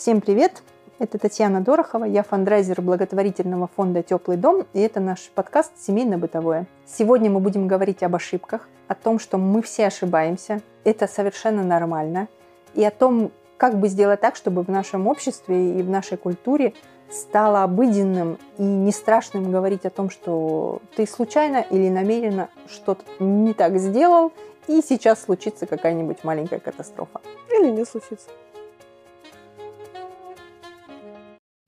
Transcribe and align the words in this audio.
Всем 0.00 0.22
привет! 0.22 0.62
Это 0.98 1.18
Татьяна 1.18 1.60
Дорохова, 1.60 2.06
я 2.06 2.22
фандрайзер 2.22 2.80
благотворительного 2.80 3.68
фонда 3.76 4.02
«Теплый 4.02 4.38
дом», 4.38 4.66
и 4.72 4.80
это 4.80 4.98
наш 4.98 5.30
подкаст 5.34 5.72
«Семейно-бытовое». 5.76 6.64
Сегодня 6.86 7.28
мы 7.28 7.40
будем 7.40 7.68
говорить 7.68 8.02
об 8.02 8.16
ошибках, 8.16 8.66
о 8.88 8.94
том, 8.94 9.18
что 9.18 9.36
мы 9.36 9.60
все 9.60 9.88
ошибаемся, 9.88 10.62
это 10.84 11.06
совершенно 11.06 11.62
нормально, 11.62 12.28
и 12.72 12.82
о 12.82 12.90
том, 12.90 13.30
как 13.58 13.78
бы 13.78 13.88
сделать 13.88 14.22
так, 14.22 14.36
чтобы 14.36 14.62
в 14.62 14.70
нашем 14.70 15.06
обществе 15.06 15.78
и 15.78 15.82
в 15.82 15.90
нашей 15.90 16.16
культуре 16.16 16.72
стало 17.10 17.62
обыденным 17.62 18.38
и 18.56 18.62
не 18.62 18.92
страшным 18.92 19.52
говорить 19.52 19.84
о 19.84 19.90
том, 19.90 20.08
что 20.08 20.80
ты 20.96 21.06
случайно 21.06 21.58
или 21.58 21.90
намеренно 21.90 22.48
что-то 22.68 23.04
не 23.22 23.52
так 23.52 23.78
сделал, 23.78 24.32
и 24.66 24.80
сейчас 24.80 25.24
случится 25.24 25.66
какая-нибудь 25.66 26.24
маленькая 26.24 26.58
катастрофа. 26.58 27.20
Или 27.50 27.68
не 27.68 27.84
случится. 27.84 28.30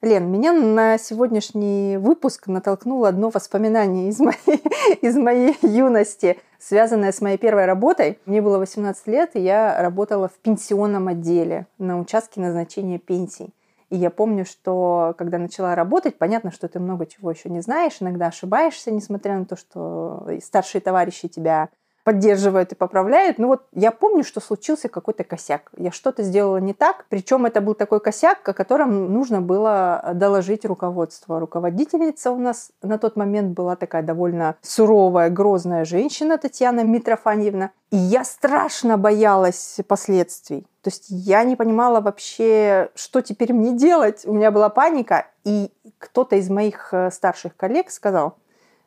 Лен, 0.02 0.33
меня 0.33 0.52
на 0.52 0.98
сегодняшний 0.98 1.97
выпуск 1.97 2.48
натолкнуло 2.48 3.09
одно 3.09 3.30
воспоминание 3.30 4.09
из 4.09 4.19
моей, 4.19 4.61
из 5.01 5.16
моей 5.16 5.56
юности, 5.62 6.41
связанное 6.59 7.12
с 7.12 7.20
моей 7.20 7.38
первой 7.38 7.66
работой. 7.66 8.19
Мне 8.27 8.42
было 8.42 8.59
18 8.59 9.06
лет, 9.06 9.30
и 9.34 9.41
я 9.41 9.80
работала 9.80 10.27
в 10.27 10.33
пенсионном 10.38 11.06
отделе 11.06 11.69
на 11.78 12.01
участке 12.01 12.41
назначения 12.41 12.98
пенсий. 12.98 13.55
И 13.91 13.97
я 13.97 14.11
помню, 14.11 14.45
что 14.45 15.15
когда 15.16 15.38
начала 15.38 15.77
работать, 15.77 16.19
понятно, 16.19 16.50
что 16.50 16.66
ты 16.66 16.80
много 16.80 17.06
чего 17.06 17.30
еще 17.30 17.48
не 17.48 17.61
знаешь, 17.61 17.98
иногда 18.00 18.27
ошибаешься, 18.27 18.91
несмотря 18.91 19.39
на 19.39 19.45
то, 19.45 19.55
что 19.56 20.27
старшие 20.42 20.80
товарищи 20.80 21.28
тебя 21.28 21.69
поддерживает 22.05 22.73
и 22.73 22.77
поправляет. 22.77 23.38
Ну 23.38 23.48
вот 23.48 23.62
я 23.73 23.91
помню, 23.91 24.24
что 24.24 24.41
случился 24.41 24.88
какой-то 24.88 25.24
косяк. 25.24 25.70
Я 25.77 25.91
что-то 25.91 26.23
сделала 26.23 26.59
не 26.59 26.75
так. 26.75 27.06
Причем 27.09 27.47
это 27.47 27.61
был 27.61 27.75
такой 27.75 28.01
косяк, 28.01 28.48
о 28.48 28.52
котором 28.52 29.12
нужно 29.12 29.41
было 29.41 30.11
доложить 30.15 30.64
руководство. 30.64 31.39
Руководительница 31.41 32.31
у 32.31 32.39
нас 32.39 32.70
на 32.83 32.98
тот 32.98 33.17
момент 33.17 33.50
была 33.55 33.77
такая 33.77 34.03
довольно 34.03 34.56
суровая, 34.62 35.31
грозная 35.31 35.84
женщина 35.84 36.39
Татьяна 36.39 36.84
Митрофаньевна. 36.84 37.70
И 37.91 37.97
я 37.97 38.25
страшно 38.25 38.97
боялась 38.97 39.78
последствий. 39.87 40.66
То 40.83 40.89
есть 40.89 41.06
я 41.09 41.44
не 41.44 41.56
понимала 41.56 42.00
вообще, 42.00 42.91
что 42.94 43.20
теперь 43.20 43.53
мне 43.53 43.72
делать. 43.72 44.22
У 44.25 44.33
меня 44.33 44.50
была 44.50 44.69
паника. 44.69 45.27
И 45.44 45.70
кто-то 45.98 46.37
из 46.37 46.48
моих 46.48 46.89
э, 46.92 47.11
старших 47.11 47.56
коллег 47.56 47.91
сказал, 47.91 48.37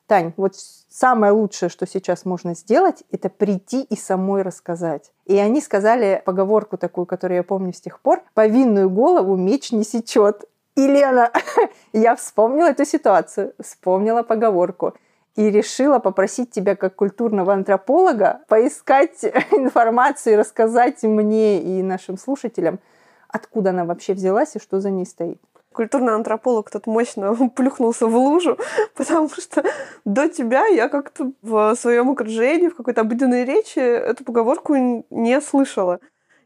Тань, 0.07 0.33
вот 0.37 0.53
самое 0.55 1.33
лучшее, 1.33 1.69
что 1.69 1.87
сейчас 1.87 2.25
можно 2.25 2.53
сделать, 2.53 3.03
это 3.11 3.29
прийти 3.29 3.81
и 3.81 3.95
самой 3.95 4.43
рассказать. 4.43 5.11
И 5.25 5.35
они 5.37 5.61
сказали 5.61 6.21
поговорку 6.23 6.77
такую, 6.77 7.07
которую 7.07 7.37
я 7.37 7.43
помню 7.43 7.73
с 7.73 7.81
тех 7.81 7.99
пор, 7.99 8.21
«Повинную 8.35 8.89
голову 8.89 9.35
меч 9.35 9.71
не 9.71 9.83
сечет». 9.83 10.45
И 10.75 10.85
Лена, 10.87 11.31
я 11.93 12.15
вспомнила 12.15 12.67
эту 12.67 12.85
ситуацию, 12.85 13.53
вспомнила 13.59 14.21
поговорку 14.21 14.93
и 15.35 15.49
решила 15.49 15.97
попросить 15.97 16.51
тебя 16.51 16.75
как 16.75 16.95
культурного 16.95 17.53
антрополога 17.53 18.41
поискать 18.47 19.23
информацию 19.51 20.33
и 20.33 20.37
рассказать 20.37 21.01
мне 21.01 21.61
и 21.61 21.81
нашим 21.81 22.17
слушателям, 22.17 22.79
откуда 23.27 23.71
она 23.71 23.85
вообще 23.85 24.13
взялась 24.13 24.55
и 24.55 24.59
что 24.59 24.79
за 24.79 24.91
ней 24.91 25.05
стоит 25.05 25.41
культурный 25.75 26.13
антрополог 26.13 26.71
тут 26.71 26.87
мощно 26.87 27.35
плюхнулся 27.55 28.07
в 28.07 28.15
лужу, 28.15 28.57
потому 28.95 29.29
что 29.29 29.63
до 30.05 30.27
тебя 30.29 30.65
я 30.67 30.89
как-то 30.89 31.31
в 31.41 31.75
своем 31.75 32.09
окружении, 32.09 32.69
в 32.69 32.75
какой-то 32.75 33.01
обыденной 33.01 33.45
речи 33.45 33.79
эту 33.79 34.23
поговорку 34.23 34.75
не 35.09 35.41
слышала. 35.41 35.99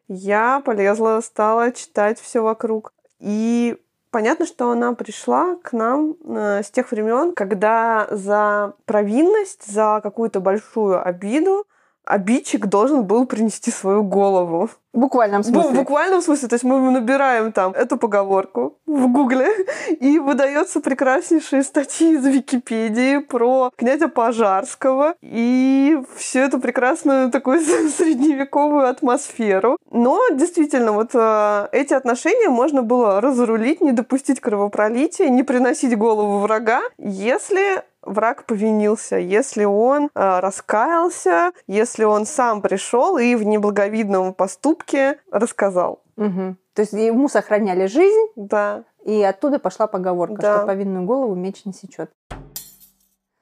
Я 0.08 0.62
полезла, 0.66 1.22
стала 1.22 1.72
читать 1.72 2.20
все 2.20 2.42
вокруг. 2.42 2.94
И 3.20 3.78
понятно, 4.10 4.48
что 4.48 4.72
она 4.72 4.94
пришла 4.94 5.56
к 5.62 5.72
нам 5.72 6.16
э, 6.26 6.64
с 6.64 6.72
тех 6.72 6.90
времен, 6.92 7.34
когда 7.34 8.08
за 8.10 8.74
провинность, 8.86 9.72
за 9.72 10.00
какую-то 10.02 10.40
большую 10.40 11.08
обиду 11.08 11.66
обидчик 12.10 12.66
должен 12.66 13.04
был 13.04 13.26
принести 13.26 13.72
свою 13.72 14.04
голову. 14.04 14.70
В 14.92 14.98
буквальном 14.98 15.44
смысле. 15.44 15.70
В 15.70 15.76
буквальном 15.76 16.22
смысле. 16.22 16.48
То 16.48 16.56
есть 16.56 16.64
мы 16.64 16.80
набираем 16.92 17.52
там 17.52 17.72
эту 17.74 17.98
поговорку 17.98 18.76
в 18.88 19.08
Гугле, 19.08 19.50
и 20.00 20.18
выдается 20.18 20.82
прекраснейшие 20.82 21.62
статьи 21.62 22.14
из 22.16 22.26
Википедии 22.26 23.20
про 23.20 23.72
князя 23.76 24.08
Пожарского 24.08 25.14
и 25.22 26.00
всю 26.16 26.40
эту 26.40 26.60
прекрасную 26.60 27.30
такую 27.30 27.62
средневековую 27.98 28.88
атмосферу. 28.88 29.78
Но 29.92 30.20
действительно, 30.32 30.94
вот 30.94 31.12
э, 31.14 31.68
эти 31.72 31.94
отношения 31.94 32.50
можно 32.50 32.82
было 32.82 33.22
разрулить, 33.22 33.82
не 33.82 33.92
допустить 33.92 34.40
кровопролития, 34.40 35.30
не 35.30 35.44
приносить 35.44 35.96
голову 35.96 36.40
врага, 36.40 36.82
если 36.98 37.84
враг 38.02 38.46
повинился, 38.46 39.18
если 39.18 39.64
он 39.64 40.06
э, 40.06 40.40
раскаялся, 40.40 41.52
если 41.68 42.04
он 42.04 42.26
сам 42.26 42.62
пришел 42.62 43.18
и 43.18 43.36
в 43.36 43.44
неблаговидном 43.44 44.34
поступке 44.34 45.20
рассказал. 45.32 46.02
Угу. 46.18 46.56
То 46.74 46.82
есть 46.82 46.94
ему 46.94 47.28
сохраняли 47.30 47.88
жизнь, 47.88 48.28
да. 48.36 48.84
и 49.04 49.22
оттуда 49.24 49.60
пошла 49.60 49.88
поговорка, 49.88 50.42
да. 50.42 50.58
что 50.58 50.66
повинную 50.66 51.06
голову 51.06 51.36
меч 51.36 51.66
не 51.66 51.74
сечет. 51.74 52.12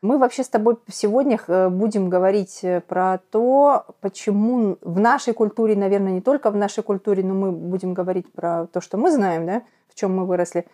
Мы 0.03 0.19
вообще 0.19 0.43
с 0.43 0.49
тобой 0.49 0.77
сегодня 0.91 1.39
э, 1.47 1.69
будем 1.69 2.09
говорить 2.09 2.59
э, 2.61 2.81
про 2.81 3.17
то, 3.31 3.85
почему 3.99 4.77
в 4.81 4.99
нашей 4.99 5.33
культуре, 5.33 5.75
наверное, 5.75 6.11
не 6.11 6.21
только 6.21 6.51
в 6.51 6.55
нашей 6.55 6.83
культуре, 6.83 7.23
но 7.23 7.33
мы 7.33 7.51
будем 7.51 7.95
говорить 7.95 8.31
про 8.31 8.67
то, 8.67 8.79
что 8.79 8.97
мы 8.97 9.11
знаем, 9.11 9.47
да, 9.47 9.63
в 9.89 9.95
чем 9.95 10.15
мы 10.15 10.25
выросли, 10.27 10.67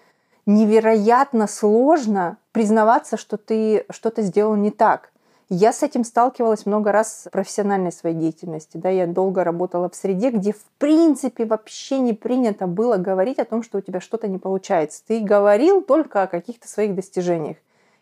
невероятно 0.45 1.47
сложно 1.47 2.37
признаваться, 2.51 3.17
что 3.17 3.37
ты 3.37 3.85
что-то 3.89 4.21
сделал 4.21 4.55
не 4.55 4.71
так. 4.71 5.11
Я 5.49 5.71
с 5.73 5.83
этим 5.83 6.03
сталкивалась 6.03 6.65
много 6.65 6.91
раз 6.91 7.25
в 7.27 7.31
профессиональной 7.31 7.91
своей 7.91 8.15
деятельности. 8.15 8.77
Да, 8.77 8.89
я 8.89 9.05
долго 9.05 9.43
работала 9.43 9.89
в 9.89 9.95
среде, 9.95 10.31
где 10.31 10.53
в 10.53 10.63
принципе 10.79 11.45
вообще 11.45 11.99
не 11.99 12.13
принято 12.13 12.65
было 12.65 12.97
говорить 12.97 13.39
о 13.39 13.45
том, 13.45 13.61
что 13.61 13.77
у 13.77 13.81
тебя 13.81 13.99
что-то 13.99 14.27
не 14.27 14.39
получается. 14.39 15.03
Ты 15.05 15.19
говорил 15.19 15.81
только 15.81 16.23
о 16.23 16.27
каких-то 16.27 16.67
своих 16.67 16.95
достижениях. 16.95 17.57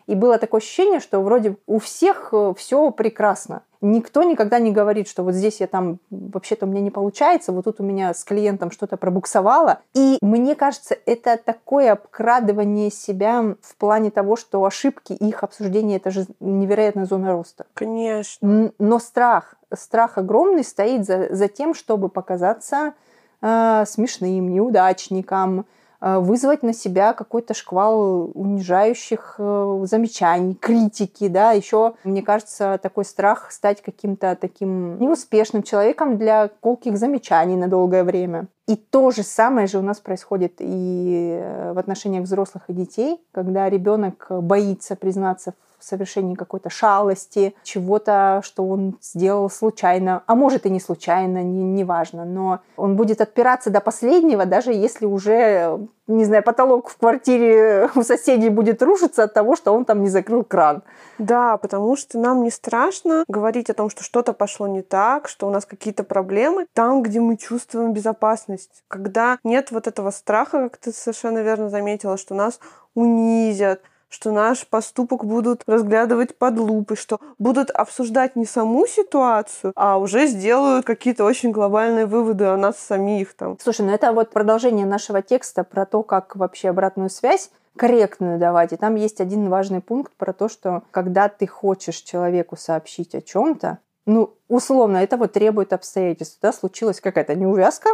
И 0.07 0.15
было 0.15 0.37
такое 0.37 0.61
ощущение, 0.61 0.99
что 0.99 1.19
вроде 1.21 1.57
у 1.67 1.79
всех 1.79 2.29
э, 2.31 2.53
все 2.57 2.91
прекрасно. 2.91 3.63
Никто 3.81 4.23
никогда 4.23 4.59
не 4.59 4.71
говорит, 4.71 5.07
что 5.07 5.23
вот 5.23 5.33
здесь 5.33 5.59
я 5.59 5.67
там 5.67 5.99
вообще-то 6.11 6.65
у 6.65 6.69
меня 6.69 6.81
не 6.81 6.91
получается, 6.91 7.51
вот 7.51 7.65
тут 7.65 7.79
у 7.79 7.83
меня 7.83 8.13
с 8.13 8.23
клиентом 8.23 8.69
что-то 8.69 8.95
пробуксовало. 8.95 9.79
И 9.95 10.17
мне 10.21 10.55
кажется, 10.55 10.95
это 11.05 11.37
такое 11.43 11.93
обкрадывание 11.93 12.91
себя 12.91 13.55
в 13.61 13.75
плане 13.77 14.11
того, 14.11 14.35
что 14.35 14.63
ошибки 14.63 15.13
их 15.13 15.43
обсуждение 15.43 15.97
это 15.97 16.11
же 16.11 16.25
невероятная 16.39 17.05
зона 17.05 17.31
роста. 17.31 17.65
Конечно. 17.73 18.71
Но 18.77 18.99
страх, 18.99 19.55
страх 19.73 20.17
огромный 20.17 20.63
стоит 20.63 21.05
за, 21.05 21.33
за 21.33 21.47
тем, 21.47 21.73
чтобы 21.73 22.09
показаться 22.09 22.93
э, 23.41 23.83
смешным, 23.87 24.53
неудачником, 24.53 25.65
вызвать 26.01 26.63
на 26.63 26.73
себя 26.73 27.13
какой-то 27.13 27.53
шквал 27.53 28.31
унижающих 28.33 29.35
э, 29.37 29.83
замечаний, 29.83 30.55
критики, 30.55 31.27
да, 31.27 31.51
еще, 31.51 31.93
мне 32.03 32.23
кажется, 32.23 32.79
такой 32.81 33.05
страх 33.05 33.51
стать 33.51 33.81
каким-то 33.81 34.35
таким 34.39 34.99
неуспешным 34.99 35.61
человеком 35.61 36.17
для 36.17 36.49
колких 36.59 36.97
замечаний 36.97 37.55
на 37.55 37.67
долгое 37.67 38.03
время. 38.03 38.47
И 38.67 38.75
то 38.75 39.11
же 39.11 39.23
самое 39.23 39.67
же 39.67 39.77
у 39.77 39.81
нас 39.81 39.99
происходит 39.99 40.55
и 40.59 41.39
э, 41.39 41.73
в 41.73 41.77
отношениях 41.77 42.23
взрослых 42.23 42.63
и 42.67 42.73
детей, 42.73 43.21
когда 43.31 43.69
ребенок 43.69 44.27
боится 44.29 44.95
признаться 44.95 45.53
в 45.70 45.70
совершении 45.83 46.35
какой-то 46.35 46.69
шалости, 46.69 47.55
чего-то, 47.63 48.41
что 48.43 48.65
он 48.65 48.97
сделал 49.01 49.49
случайно, 49.49 50.23
а 50.25 50.35
может 50.35 50.65
и 50.65 50.69
не 50.69 50.79
случайно, 50.79 51.43
неважно, 51.43 52.25
не, 52.25 52.31
но 52.31 52.59
он 52.77 52.95
будет 52.95 53.21
отпираться 53.21 53.69
до 53.69 53.81
последнего, 53.81 54.45
даже 54.45 54.71
если 54.73 55.05
уже, 55.05 55.87
не 56.07 56.25
знаю, 56.25 56.43
потолок 56.43 56.89
в 56.89 56.97
квартире 56.97 57.89
у 57.95 58.03
соседей 58.03 58.49
будет 58.49 58.81
рушиться 58.81 59.23
от 59.23 59.33
того, 59.33 59.55
что 59.55 59.73
он 59.73 59.85
там 59.85 60.01
не 60.01 60.09
закрыл 60.09 60.43
кран. 60.43 60.83
Да, 61.17 61.57
потому 61.57 61.95
что 61.95 62.19
нам 62.19 62.43
не 62.43 62.51
страшно 62.51 63.23
говорить 63.27 63.69
о 63.69 63.73
том, 63.73 63.89
что 63.89 64.03
что-то 64.03 64.33
пошло 64.33 64.67
не 64.67 64.81
так, 64.81 65.27
что 65.27 65.47
у 65.47 65.49
нас 65.49 65.65
какие-то 65.65 66.03
проблемы, 66.03 66.65
там, 66.73 67.03
где 67.03 67.19
мы 67.19 67.37
чувствуем 67.37 67.93
безопасность, 67.93 68.83
когда 68.87 69.37
нет 69.43 69.71
вот 69.71 69.87
этого 69.87 70.11
страха, 70.11 70.69
как 70.69 70.77
ты 70.77 70.91
совершенно 70.91 71.39
верно 71.39 71.69
заметила, 71.69 72.17
что 72.17 72.33
нас 72.33 72.59
унизят, 72.93 73.81
что 74.11 74.31
наш 74.31 74.67
поступок 74.67 75.25
будут 75.25 75.63
разглядывать 75.65 76.37
под 76.37 76.59
лупой, 76.59 76.97
что 76.97 77.19
будут 77.39 77.71
обсуждать 77.71 78.35
не 78.35 78.45
саму 78.45 78.85
ситуацию, 78.85 79.71
а 79.75 79.97
уже 79.97 80.27
сделают 80.27 80.85
какие-то 80.85 81.23
очень 81.23 81.51
глобальные 81.51 82.05
выводы 82.05 82.45
о 82.45 82.57
нас 82.57 82.77
самих 82.77 83.33
там. 83.33 83.57
Слушай, 83.59 83.85
ну 83.85 83.93
это 83.93 84.11
вот 84.11 84.31
продолжение 84.31 84.85
нашего 84.85 85.21
текста 85.21 85.63
про 85.63 85.85
то, 85.85 86.03
как 86.03 86.35
вообще 86.35 86.69
обратную 86.69 87.09
связь 87.09 87.49
корректную 87.77 88.37
давать. 88.37 88.73
И 88.73 88.75
там 88.75 88.95
есть 88.95 89.21
один 89.21 89.47
важный 89.47 89.79
пункт 89.79 90.11
про 90.17 90.33
то, 90.33 90.49
что 90.49 90.83
когда 90.91 91.29
ты 91.29 91.47
хочешь 91.47 92.01
человеку 92.01 92.57
сообщить 92.57 93.15
о 93.15 93.21
чем-то, 93.21 93.79
ну, 94.05 94.33
условно, 94.49 94.97
это 94.97 95.15
вот 95.15 95.31
требует 95.31 95.73
обстоятельств. 95.73 96.39
Да, 96.41 96.51
случилась 96.51 96.99
какая-то 96.99 97.35
неувязка, 97.35 97.91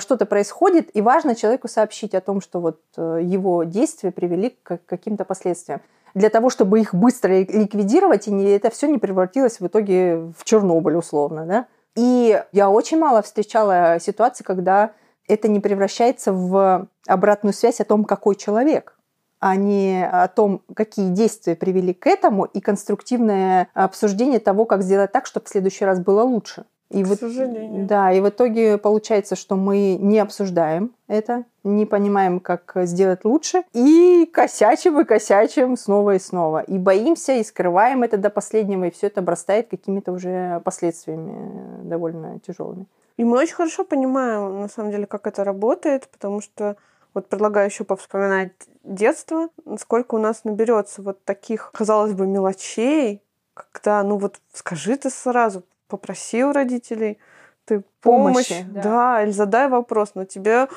что-то 0.00 0.26
происходит, 0.26 0.90
и 0.96 1.02
важно 1.02 1.34
человеку 1.34 1.68
сообщить 1.68 2.14
о 2.14 2.20
том, 2.20 2.40
что 2.40 2.60
вот 2.60 2.80
э, 2.96 3.20
его 3.22 3.64
действия 3.64 4.10
привели 4.10 4.56
к 4.62 4.78
каким-то 4.86 5.24
последствиям. 5.24 5.82
Для 6.14 6.30
того, 6.30 6.48
чтобы 6.48 6.80
их 6.80 6.94
быстро 6.94 7.40
ликвидировать, 7.40 8.26
и 8.26 8.30
не, 8.30 8.44
это 8.56 8.70
все 8.70 8.86
не 8.86 8.96
превратилось 8.98 9.60
в 9.60 9.66
итоге 9.66 10.32
в 10.38 10.44
Чернобыль 10.44 10.96
условно. 10.96 11.44
Да? 11.44 11.66
И 11.94 12.42
я 12.52 12.70
очень 12.70 12.98
мало 12.98 13.20
встречала 13.20 13.98
ситуаций, 14.00 14.44
когда 14.44 14.92
это 15.28 15.48
не 15.48 15.60
превращается 15.60 16.32
в 16.32 16.88
обратную 17.06 17.52
связь 17.52 17.80
о 17.80 17.84
том, 17.84 18.04
какой 18.04 18.36
человек 18.36 18.96
а 19.38 19.54
не 19.56 20.04
о 20.04 20.28
том, 20.28 20.62
какие 20.74 21.10
действия 21.10 21.54
привели 21.54 21.92
к 21.92 22.06
этому, 22.06 22.44
и 22.44 22.60
конструктивное 22.60 23.68
обсуждение 23.74 24.40
того, 24.40 24.64
как 24.64 24.82
сделать 24.82 25.12
так, 25.12 25.26
чтобы 25.26 25.46
в 25.46 25.48
следующий 25.48 25.84
раз 25.84 26.00
было 26.00 26.22
лучше. 26.22 26.64
И 26.90 27.02
К 27.02 27.06
вот, 27.08 27.18
сожалению. 27.18 27.86
Да, 27.86 28.12
и 28.12 28.20
в 28.20 28.28
итоге 28.28 28.78
получается, 28.78 29.34
что 29.34 29.56
мы 29.56 29.96
не 30.00 30.20
обсуждаем 30.20 30.92
это, 31.08 31.44
не 31.64 31.84
понимаем, 31.84 32.38
как 32.38 32.72
сделать 32.84 33.24
лучше, 33.24 33.64
и 33.72 34.28
косячим 34.32 35.00
и 35.00 35.04
косячим 35.04 35.76
снова 35.76 36.14
и 36.14 36.18
снова. 36.18 36.60
И 36.60 36.78
боимся, 36.78 37.32
и 37.32 37.42
скрываем 37.42 38.04
это 38.04 38.18
до 38.18 38.30
последнего, 38.30 38.84
и 38.84 38.90
все 38.90 39.08
это 39.08 39.20
обрастает 39.20 39.68
какими-то 39.68 40.12
уже 40.12 40.60
последствиями 40.64 41.82
довольно 41.82 42.38
тяжелыми. 42.46 42.86
И 43.16 43.24
мы 43.24 43.38
очень 43.38 43.54
хорошо 43.54 43.84
понимаем, 43.84 44.60
на 44.60 44.68
самом 44.68 44.90
деле, 44.92 45.06
как 45.06 45.26
это 45.26 45.42
работает, 45.42 46.08
потому 46.08 46.40
что 46.40 46.76
вот 47.14 47.28
предлагаю 47.28 47.68
еще 47.68 47.82
повспоминать 47.82 48.52
детство, 48.84 49.48
сколько 49.80 50.14
у 50.16 50.18
нас 50.18 50.44
наберется 50.44 51.02
вот 51.02 51.24
таких, 51.24 51.72
казалось 51.72 52.12
бы, 52.12 52.26
мелочей, 52.26 53.22
когда, 53.54 54.02
ну 54.02 54.18
вот 54.18 54.38
скажи 54.52 54.96
ты 54.96 55.08
сразу, 55.08 55.62
попроси 55.88 56.44
у 56.44 56.52
родителей 56.52 57.18
ты 57.66 57.82
помощь, 58.00 58.48
Помощи, 58.48 58.66
да. 58.70 58.82
да, 58.82 59.22
или 59.24 59.32
задай 59.32 59.68
вопрос, 59.68 60.12
но 60.14 60.24
тебе 60.24 60.68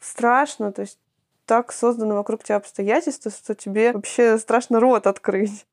страшно, 0.00 0.72
то 0.72 0.82
есть 0.82 0.98
так 1.46 1.72
созданы 1.72 2.14
вокруг 2.14 2.42
тебя 2.42 2.56
обстоятельства, 2.56 3.30
что 3.30 3.54
тебе 3.54 3.92
вообще 3.92 4.38
страшно 4.38 4.80
рот 4.80 5.06
открыть. 5.06 5.66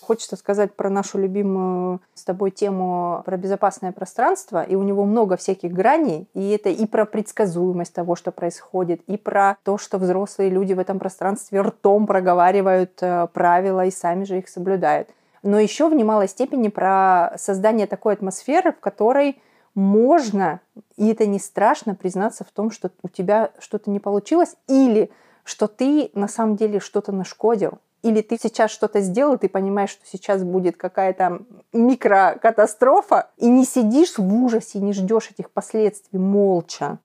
Хочется 0.00 0.36
сказать 0.36 0.74
про 0.74 0.90
нашу 0.90 1.18
любимую 1.18 2.00
с 2.14 2.24
тобой 2.24 2.50
тему 2.50 3.22
про 3.24 3.36
безопасное 3.36 3.92
пространство, 3.92 4.62
и 4.62 4.74
у 4.74 4.82
него 4.82 5.04
много 5.04 5.36
всяких 5.36 5.72
граней, 5.72 6.28
и 6.34 6.50
это 6.50 6.70
и 6.70 6.86
про 6.86 7.04
предсказуемость 7.04 7.94
того, 7.94 8.16
что 8.16 8.32
происходит, 8.32 9.00
и 9.06 9.16
про 9.16 9.56
то, 9.62 9.78
что 9.78 9.98
взрослые 9.98 10.50
люди 10.50 10.72
в 10.72 10.80
этом 10.80 10.98
пространстве 10.98 11.60
ртом 11.60 12.06
проговаривают 12.06 12.98
э, 13.00 13.28
правила 13.32 13.86
и 13.86 13.90
сами 13.90 14.24
же 14.24 14.38
их 14.38 14.48
соблюдают 14.48 15.08
но 15.42 15.58
еще 15.58 15.88
в 15.88 15.94
немалой 15.94 16.28
степени 16.28 16.68
про 16.68 17.34
создание 17.36 17.86
такой 17.86 18.14
атмосферы, 18.14 18.72
в 18.72 18.80
которой 18.80 19.40
можно, 19.74 20.60
и 20.96 21.08
это 21.08 21.26
не 21.26 21.38
страшно, 21.38 21.94
признаться 21.94 22.44
в 22.44 22.50
том, 22.50 22.70
что 22.70 22.90
у 23.02 23.08
тебя 23.08 23.50
что-то 23.58 23.90
не 23.90 24.00
получилось, 24.00 24.56
или 24.68 25.10
что 25.44 25.66
ты 25.66 26.10
на 26.14 26.28
самом 26.28 26.56
деле 26.56 26.78
что-то 26.78 27.10
нашкодил, 27.10 27.78
или 28.02 28.20
ты 28.20 28.36
сейчас 28.40 28.70
что-то 28.70 29.00
сделал, 29.00 29.38
ты 29.38 29.48
понимаешь, 29.48 29.90
что 29.90 30.06
сейчас 30.06 30.42
будет 30.42 30.76
какая-то 30.76 31.42
микрокатастрофа, 31.72 33.30
и 33.36 33.48
не 33.48 33.64
сидишь 33.64 34.18
в 34.18 34.44
ужасе, 34.44 34.80
не 34.80 34.92
ждешь 34.92 35.30
этих 35.30 35.50
последствий 35.50 36.18
молча, 36.18 36.98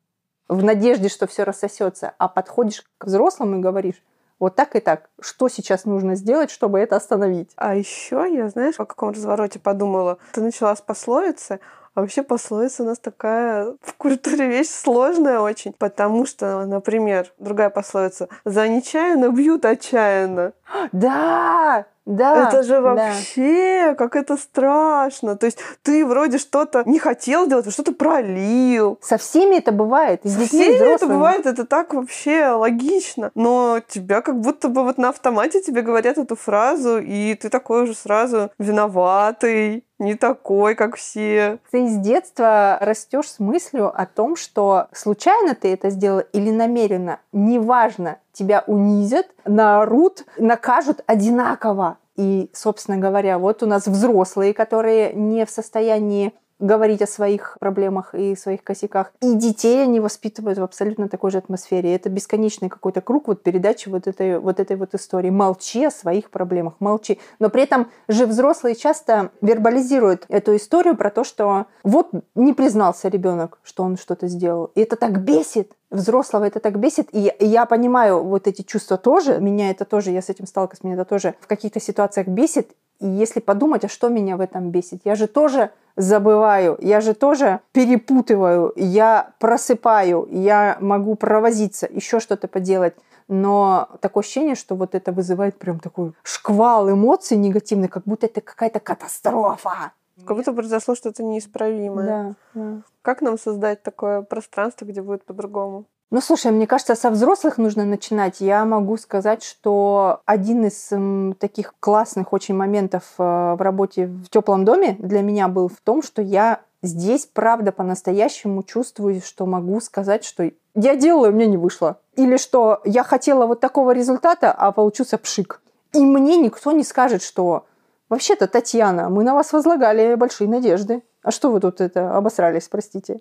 в 0.48 0.64
надежде, 0.64 1.10
что 1.10 1.28
все 1.28 1.44
рассосется, 1.44 2.14
а 2.18 2.28
подходишь 2.28 2.84
к 2.98 3.06
взрослым 3.06 3.56
и 3.56 3.62
говоришь, 3.62 4.02
вот 4.40 4.56
так 4.56 4.76
и 4.76 4.80
так. 4.80 5.10
Что 5.20 5.50
сейчас 5.50 5.86
нужно 5.86 6.16
сделать, 6.16 6.52
чтобы 6.52 6.80
это 6.80 6.96
остановить? 6.96 7.52
А 7.56 7.76
еще 7.76 8.28
я, 8.32 8.50
знаешь, 8.50 8.76
о 8.78 8.86
каком 8.86 9.10
развороте 9.10 9.60
подумала? 9.60 10.18
Ты 10.34 10.42
начала 10.42 10.76
с 10.76 10.82
пословицы, 10.82 11.60
а 11.96 12.02
вообще 12.02 12.22
пословица 12.22 12.84
у 12.84 12.86
нас 12.86 13.00
такая 13.00 13.76
в 13.82 13.94
культуре 13.96 14.48
вещь 14.48 14.70
сложная 14.70 15.40
очень, 15.40 15.74
потому 15.74 16.28
что, 16.28 16.66
например, 16.66 17.34
другая 17.40 17.72
пословица 17.72 18.30
«За 18.46 18.68
нечаянно 18.68 19.30
бьют 19.30 19.66
отчаянно». 19.66 20.54
Да, 20.92 21.88
да. 22.08 22.48
Это 22.48 22.64
же 22.64 22.80
вообще, 22.80 23.88
да. 23.90 23.96
как 23.96 24.16
это 24.16 24.38
страшно. 24.38 25.36
То 25.36 25.46
есть 25.46 25.60
ты 25.84 26.06
вроде 26.06 26.38
что-то 26.38 26.84
не 26.86 27.00
хотел 27.00 27.48
делать, 27.48 27.68
а 27.68 27.72
что-то 27.72 27.92
пролил. 27.92 28.98
Со 29.02 29.18
всеми 29.18 29.58
это 29.58 29.74
бывает. 29.74 30.22
Со 30.24 30.46
всеми 30.46 30.76
это 30.76 31.06
бывает, 31.06 31.46
это 31.46 31.66
так 31.66 31.94
вообще 31.94 32.48
логично. 32.48 33.32
Но 33.36 33.82
тебя 33.86 34.22
как 34.22 34.40
будто 34.40 34.70
бы 34.70 34.84
вот 34.84 34.98
на 34.98 35.10
автомате 35.10 35.62
тебе 35.62 35.82
говорят 35.82 36.18
эту 36.18 36.38
фразу, 36.38 36.98
и 36.98 37.36
ты 37.36 37.50
такой 37.50 37.84
уже 37.84 37.94
сразу 37.94 38.52
виноватый 38.58 39.84
не 40.00 40.16
такой, 40.16 40.76
как 40.76 40.96
все. 40.96 41.60
Ты 41.72 41.88
с 41.88 41.98
детства 41.98 42.78
растешь 42.80 43.32
с 43.32 43.40
мыслью 43.40 43.92
о 43.94 44.06
том, 44.06 44.36
что 44.36 44.88
случайно 44.92 45.56
ты 45.56 45.74
это 45.74 45.90
сделал 45.90 46.22
или 46.34 46.52
намеренно, 46.52 47.20
неважно, 47.32 48.20
тебя 48.38 48.64
унизят, 48.68 49.28
наорут, 49.46 50.26
накажут 50.38 51.04
одинаково. 51.08 51.98
И, 52.16 52.50
собственно 52.54 52.98
говоря, 52.98 53.38
вот 53.38 53.64
у 53.64 53.66
нас 53.66 53.88
взрослые, 53.88 54.54
которые 54.54 55.14
не 55.14 55.46
в 55.46 55.50
состоянии 55.50 56.34
говорить 56.60 57.02
о 57.02 57.08
своих 57.08 57.58
проблемах 57.60 58.16
и 58.16 58.36
своих 58.36 58.64
косяках. 58.64 59.12
И 59.22 59.34
детей 59.36 59.84
они 59.84 60.00
воспитывают 60.00 60.58
в 60.58 60.64
абсолютно 60.64 61.10
такой 61.10 61.32
же 61.32 61.38
атмосфере. 61.38 61.96
Это 61.96 62.10
бесконечный 62.10 62.70
какой-то 62.70 63.02
круг 63.02 63.28
вот 63.28 63.44
передачи 63.44 63.90
вот 63.90 64.08
этой, 64.08 64.40
вот 64.40 64.60
этой 64.60 64.76
вот 64.76 64.94
истории. 64.94 65.30
Молчи 65.30 65.86
о 65.86 65.92
своих 65.92 66.30
проблемах, 66.30 66.76
молчи. 66.80 67.20
Но 67.40 67.50
при 67.50 67.64
этом 67.64 67.90
же 68.08 68.26
взрослые 68.26 68.76
часто 68.76 69.32
вербализируют 69.42 70.26
эту 70.30 70.56
историю 70.56 70.96
про 70.96 71.10
то, 71.10 71.24
что 71.24 71.68
вот 71.84 72.10
не 72.36 72.54
признался 72.54 73.08
ребенок, 73.08 73.60
что 73.64 73.84
он 73.84 73.98
что-то 73.98 74.28
сделал. 74.28 74.72
И 74.76 74.82
это 74.82 74.96
так 74.96 75.22
бесит 75.24 75.74
взрослого 75.90 76.46
это 76.46 76.60
так 76.60 76.80
бесит, 76.80 77.10
и 77.14 77.32
я 77.40 77.66
понимаю 77.66 78.24
вот 78.24 78.48
эти 78.48 78.62
чувства 78.62 78.98
тоже, 78.98 79.40
меня 79.40 79.72
это 79.72 79.86
тоже, 79.86 80.12
я 80.12 80.22
с 80.22 80.30
этим 80.30 80.46
сталкиваюсь, 80.46 80.84
меня 80.84 80.96
это 80.96 81.06
тоже 81.06 81.36
в 81.40 81.48
каких-то 81.48 81.80
ситуациях 81.80 82.28
бесит, 82.28 82.72
и 83.00 83.08
если 83.08 83.40
подумать, 83.40 83.86
а 83.86 83.88
что 83.90 84.10
меня 84.10 84.38
в 84.38 84.42
этом 84.42 84.72
бесит, 84.72 85.02
я 85.06 85.16
же 85.16 85.28
тоже 85.28 85.72
забываю, 85.96 86.78
я 86.82 87.02
же 87.02 87.14
тоже 87.14 87.60
перепутываю, 87.72 88.74
я 88.76 89.34
просыпаю, 89.40 90.28
я 90.32 90.78
могу 90.80 91.16
провозиться, 91.16 91.88
еще 91.90 92.20
что-то 92.20 92.48
поделать. 92.48 92.96
Но 93.28 93.90
такое 94.00 94.22
ощущение, 94.22 94.56
что 94.56 94.76
вот 94.76 94.96
это 94.96 95.12
вызывает 95.12 95.58
прям 95.58 95.80
такой 95.80 96.14
шквал 96.24 96.90
эмоций 96.90 97.36
негативных, 97.36 97.92
как 97.92 98.04
будто 98.06 98.28
это 98.28 98.42
какая-то 98.42 98.80
катастрофа. 98.80 99.92
Как 100.26 100.38
будто 100.38 100.54
произошло 100.54 100.96
что-то 100.96 101.24
неисправимое. 101.24 102.06
Да, 102.06 102.36
да. 102.54 102.82
Как 103.02 103.22
нам 103.22 103.38
создать 103.38 103.84
такое 103.84 104.22
пространство, 104.22 104.86
где 104.86 105.02
будет 105.02 105.26
по-другому? 105.26 105.86
Ну, 106.10 106.22
слушай, 106.22 106.52
мне 106.54 106.68
кажется, 106.68 106.96
со 106.96 107.10
взрослых 107.10 107.58
нужно 107.58 107.84
начинать. 107.84 108.40
Я 108.40 108.64
могу 108.64 108.96
сказать, 108.96 109.44
что 109.44 110.22
один 110.26 110.66
из 110.66 110.90
м, 110.94 111.36
таких 111.38 111.74
классных 111.82 112.32
очень 112.32 112.56
моментов 112.56 113.04
э, 113.18 113.24
в 113.24 113.62
работе 113.62 114.06
в 114.08 114.30
теплом 114.30 114.64
доме 114.64 114.96
для 115.00 115.22
меня 115.22 115.50
был 115.50 115.68
в 115.68 115.82
том, 115.84 116.02
что 116.02 116.22
я 116.22 116.62
здесь, 116.82 117.26
правда, 117.26 117.74
по-настоящему 117.74 118.64
чувствую, 118.64 119.22
что 119.22 119.46
могу 119.46 119.82
сказать, 119.82 120.24
что 120.24 120.50
я 120.76 120.96
делала, 120.96 121.28
у 121.28 121.32
меня 121.32 121.48
не 121.48 121.58
вышло. 121.58 121.98
Или 122.16 122.38
что 122.38 122.80
я 122.86 123.04
хотела 123.04 123.46
вот 123.46 123.60
такого 123.60 123.92
результата, 123.92 124.54
а 124.54 124.72
получился 124.72 125.18
пшик. 125.18 125.60
И 125.92 126.00
мне 126.00 126.38
никто 126.38 126.72
не 126.72 126.86
скажет, 126.86 127.22
что 127.22 127.66
вообще-то, 128.08 128.48
Татьяна, 128.48 129.10
мы 129.10 129.26
на 129.26 129.34
вас 129.34 129.52
возлагали 129.52 130.16
большие 130.16 130.48
надежды. 130.48 131.04
А 131.22 131.32
что 131.32 131.52
вы 131.52 131.60
тут 131.60 131.82
это 131.82 132.16
обосрались, 132.16 132.70
простите? 132.70 133.20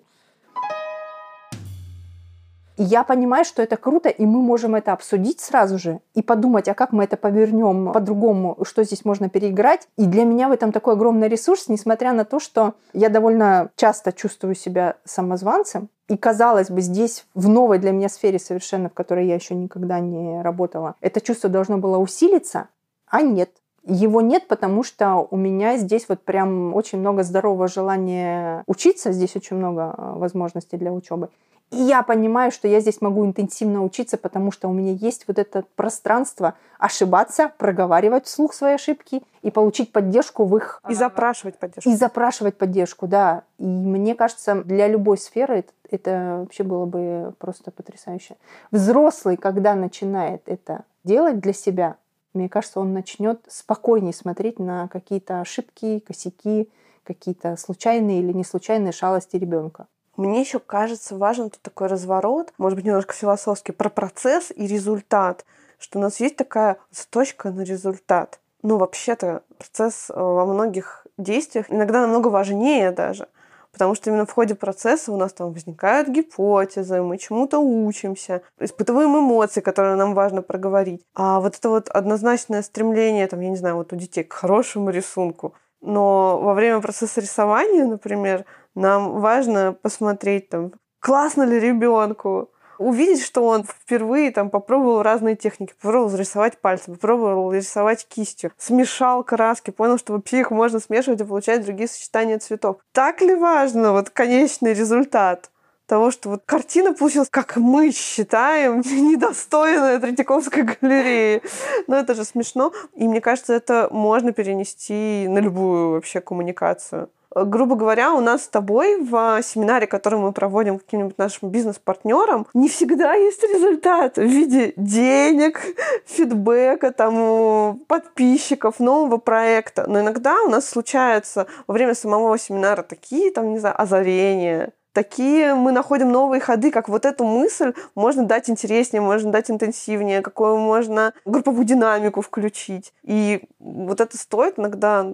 И 2.77 2.83
я 2.83 3.03
понимаю, 3.03 3.43
что 3.43 3.63
это 3.63 3.75
круто, 3.75 4.07
и 4.09 4.25
мы 4.25 4.41
можем 4.41 4.75
это 4.75 4.93
обсудить 4.93 5.39
сразу 5.39 5.79
же 5.79 5.99
и 6.13 6.21
подумать, 6.21 6.67
а 6.67 6.75
как 6.75 6.91
мы 6.91 7.05
это 7.05 7.17
повернем 7.17 7.91
по-другому, 7.91 8.57
что 8.63 8.83
здесь 8.83 9.03
можно 9.03 9.29
переиграть. 9.29 9.87
И 9.97 10.05
для 10.05 10.25
меня 10.25 10.47
в 10.47 10.51
этом 10.51 10.71
такой 10.71 10.93
огромный 10.93 11.27
ресурс, 11.27 11.69
несмотря 11.69 12.13
на 12.13 12.23
то, 12.23 12.39
что 12.39 12.75
я 12.93 13.09
довольно 13.09 13.71
часто 13.75 14.13
чувствую 14.13 14.53
себя 14.53 14.97
самозванцем. 15.05 15.89
И 16.07 16.17
казалось 16.17 16.69
бы, 16.69 16.81
здесь, 16.81 17.25
в 17.33 17.49
новой 17.49 17.79
для 17.79 17.91
меня 17.91 18.09
сфере 18.09 18.39
совершенно, 18.39 18.89
в 18.89 18.93
которой 18.93 19.27
я 19.27 19.35
еще 19.35 19.55
никогда 19.55 19.99
не 19.99 20.41
работала, 20.41 20.95
это 21.01 21.19
чувство 21.19 21.49
должно 21.49 21.79
было 21.79 21.97
усилиться, 21.97 22.69
а 23.07 23.21
нет. 23.21 23.49
Его 23.83 24.21
нет, 24.21 24.47
потому 24.47 24.83
что 24.83 25.27
у 25.31 25.37
меня 25.37 25.77
здесь 25.77 26.07
вот 26.09 26.21
прям 26.21 26.75
очень 26.75 26.99
много 26.99 27.23
здорового 27.23 27.67
желания 27.69 28.63
учиться, 28.67 29.13
здесь 29.13 29.35
очень 29.35 29.55
много 29.55 29.95
э, 29.97 30.13
возможностей 30.17 30.75
для 30.75 30.91
учебы. 30.91 31.29
И 31.69 31.77
я 31.77 32.01
понимаю, 32.01 32.51
что 32.51 32.67
я 32.67 32.79
здесь 32.79 33.01
могу 33.01 33.25
интенсивно 33.25 33.83
учиться, 33.83 34.17
потому 34.17 34.51
что 34.51 34.69
у 34.69 34.73
меня 34.73 34.93
есть 34.93 35.25
вот 35.27 35.37
это 35.37 35.65
пространство 35.75 36.53
ошибаться, 36.79 37.51
проговаривать 37.57 38.25
вслух 38.25 38.53
свои 38.53 38.75
ошибки 38.75 39.21
и 39.41 39.51
получить 39.51 39.91
поддержку 39.91 40.45
в 40.45 40.55
их... 40.55 40.81
И 40.87 40.93
запрашивать 40.93 41.57
поддержку. 41.57 41.89
И 41.89 41.95
запрашивать 41.95 42.57
поддержку, 42.57 43.07
да. 43.07 43.43
И 43.57 43.65
мне 43.65 44.15
кажется, 44.15 44.63
для 44.63 44.87
любой 44.87 45.17
сферы 45.17 45.57
это, 45.57 45.73
это 45.91 46.37
вообще 46.39 46.63
было 46.63 46.85
бы 46.85 47.33
просто 47.37 47.71
потрясающе. 47.71 48.37
Взрослый, 48.71 49.35
когда 49.35 49.75
начинает 49.75 50.43
это 50.45 50.85
делать 51.03 51.39
для 51.39 51.53
себя, 51.53 51.97
мне 52.33 52.47
кажется, 52.47 52.79
он 52.79 52.93
начнет 52.93 53.41
спокойнее 53.47 54.13
смотреть 54.13 54.57
на 54.57 54.87
какие-то 54.87 55.41
ошибки, 55.41 55.99
косяки, 55.99 56.69
какие-то 57.03 57.57
случайные 57.57 58.19
или 58.19 58.31
не 58.31 58.45
случайные 58.45 58.93
шалости 58.93 59.35
ребенка. 59.35 59.87
Мне 60.17 60.41
еще 60.41 60.59
кажется 60.59 61.15
важен 61.15 61.51
тут 61.51 61.61
такой 61.61 61.87
разворот, 61.87 62.51
может 62.57 62.75
быть, 62.75 62.85
немножко 62.85 63.13
философский, 63.13 63.71
про 63.71 63.89
процесс 63.89 64.51
и 64.53 64.65
результат, 64.65 65.45
что 65.77 65.99
у 65.99 66.01
нас 66.01 66.19
есть 66.19 66.35
такая 66.35 66.77
точка 67.11 67.51
на 67.51 67.61
результат. 67.61 68.39
Ну, 68.63 68.77
вообще-то, 68.77 69.43
процесс 69.59 70.09
э, 70.09 70.13
во 70.19 70.45
многих 70.45 71.05
действиях 71.19 71.67
иногда 71.69 72.01
намного 72.01 72.29
важнее 72.29 72.91
даже. 72.91 73.27
Потому 73.71 73.93
что 73.93 74.09
именно 74.09 74.25
в 74.25 74.31
ходе 74.31 74.55
процесса 74.55 75.11
у 75.11 75.17
нас 75.17 75.33
там 75.33 75.53
возникают 75.53 76.07
гипотезы, 76.07 77.03
мы 77.03 77.19
чему-то 77.19 77.59
учимся, 77.59 78.41
испытываем 78.59 79.19
эмоции, 79.19 79.61
которые 79.61 79.95
нам 79.97 80.15
важно 80.15 80.41
проговорить. 80.41 81.05
А 81.13 81.39
вот 81.39 81.55
это 81.55 81.69
вот 81.69 81.89
однозначное 81.89 82.63
стремление, 82.63 83.27
там, 83.27 83.39
я 83.41 83.49
не 83.49 83.55
знаю, 83.55 83.75
вот 83.75 83.93
у 83.93 83.95
детей 83.95 84.23
к 84.23 84.33
хорошему 84.33 84.89
рисунку. 84.89 85.53
Но 85.81 86.39
во 86.39 86.55
время 86.55 86.81
процесса 86.81 87.21
рисования, 87.21 87.85
например, 87.85 88.45
нам 88.77 89.19
важно 89.19 89.73
посмотреть, 89.73 90.49
там, 90.49 90.71
классно 90.99 91.43
ли 91.43 91.59
ребенку, 91.59 92.49
увидеть, 92.77 93.23
что 93.23 93.43
он 93.43 93.63
впервые 93.63 94.31
там 94.31 94.49
попробовал 94.49 95.01
разные 95.01 95.35
техники, 95.35 95.73
попробовал 95.81 96.15
рисовать 96.15 96.59
пальцем, 96.59 96.93
попробовал 96.93 97.51
рисовать 97.51 98.07
кистью, 98.07 98.51
смешал 98.57 99.23
краски, 99.23 99.71
понял, 99.71 99.97
что 99.97 100.13
вообще 100.13 100.41
их 100.41 100.51
можно 100.51 100.79
смешивать 100.79 101.21
и 101.21 101.25
получать 101.25 101.65
другие 101.65 101.87
сочетания 101.87 102.37
цветов. 102.37 102.77
Так 102.91 103.21
ли 103.21 103.33
важно 103.33 103.93
вот 103.93 104.09
конечный 104.09 104.73
результат? 104.73 105.51
того, 105.87 106.11
что 106.11 106.31
вот 106.31 106.41
картина 106.45 106.93
получилась, 106.93 107.29
как 107.29 107.55
мы 107.55 107.91
считаем, 107.93 108.81
недостойная 108.85 109.99
Третьяковской 109.99 110.63
галереи. 110.63 111.41
Но 111.87 111.95
это 111.95 112.13
же 112.13 112.25
смешно. 112.25 112.73
И 112.93 113.07
мне 113.07 113.21
кажется, 113.21 113.53
это 113.53 113.87
можно 113.89 114.33
перенести 114.33 115.27
на 115.29 115.39
любую 115.39 115.91
вообще 115.91 116.19
коммуникацию 116.19 117.09
грубо 117.45 117.75
говоря, 117.75 118.13
у 118.13 118.21
нас 118.21 118.43
с 118.43 118.47
тобой 118.47 119.01
в 119.01 119.41
семинаре, 119.43 119.87
который 119.87 120.19
мы 120.19 120.31
проводим 120.31 120.79
каким-нибудь 120.79 121.17
нашим 121.17 121.49
бизнес-партнерам, 121.49 122.47
не 122.53 122.69
всегда 122.69 123.13
есть 123.13 123.43
результат 123.43 124.17
в 124.17 124.23
виде 124.23 124.73
денег, 124.75 125.61
фидбэка, 126.05 126.91
там, 126.91 127.79
подписчиков, 127.87 128.79
нового 128.79 129.17
проекта. 129.17 129.85
Но 129.87 130.01
иногда 130.01 130.41
у 130.43 130.49
нас 130.49 130.67
случаются 130.67 131.47
во 131.67 131.73
время 131.73 131.93
самого 131.93 132.37
семинара 132.37 132.83
такие, 132.83 133.31
там, 133.31 133.51
не 133.51 133.59
знаю, 133.59 133.79
озарения, 133.81 134.73
такие 134.97 135.53
мы 135.53 135.71
находим 135.71 136.11
новые 136.11 136.41
ходы, 136.41 136.71
как 136.71 136.89
вот 136.89 137.05
эту 137.05 137.23
мысль 137.23 137.73
можно 137.93 138.23
дать 138.25 138.49
интереснее, 138.49 138.99
можно 138.99 139.31
дать 139.31 139.51
интенсивнее, 139.51 140.23
какую 140.23 140.57
можно 140.57 141.13
групповую 141.23 141.65
динамику 141.65 142.21
включить. 142.21 142.93
И 143.03 143.43
вот 143.59 144.01
это 144.01 144.17
стоит 144.17 144.57
иногда 144.57 145.13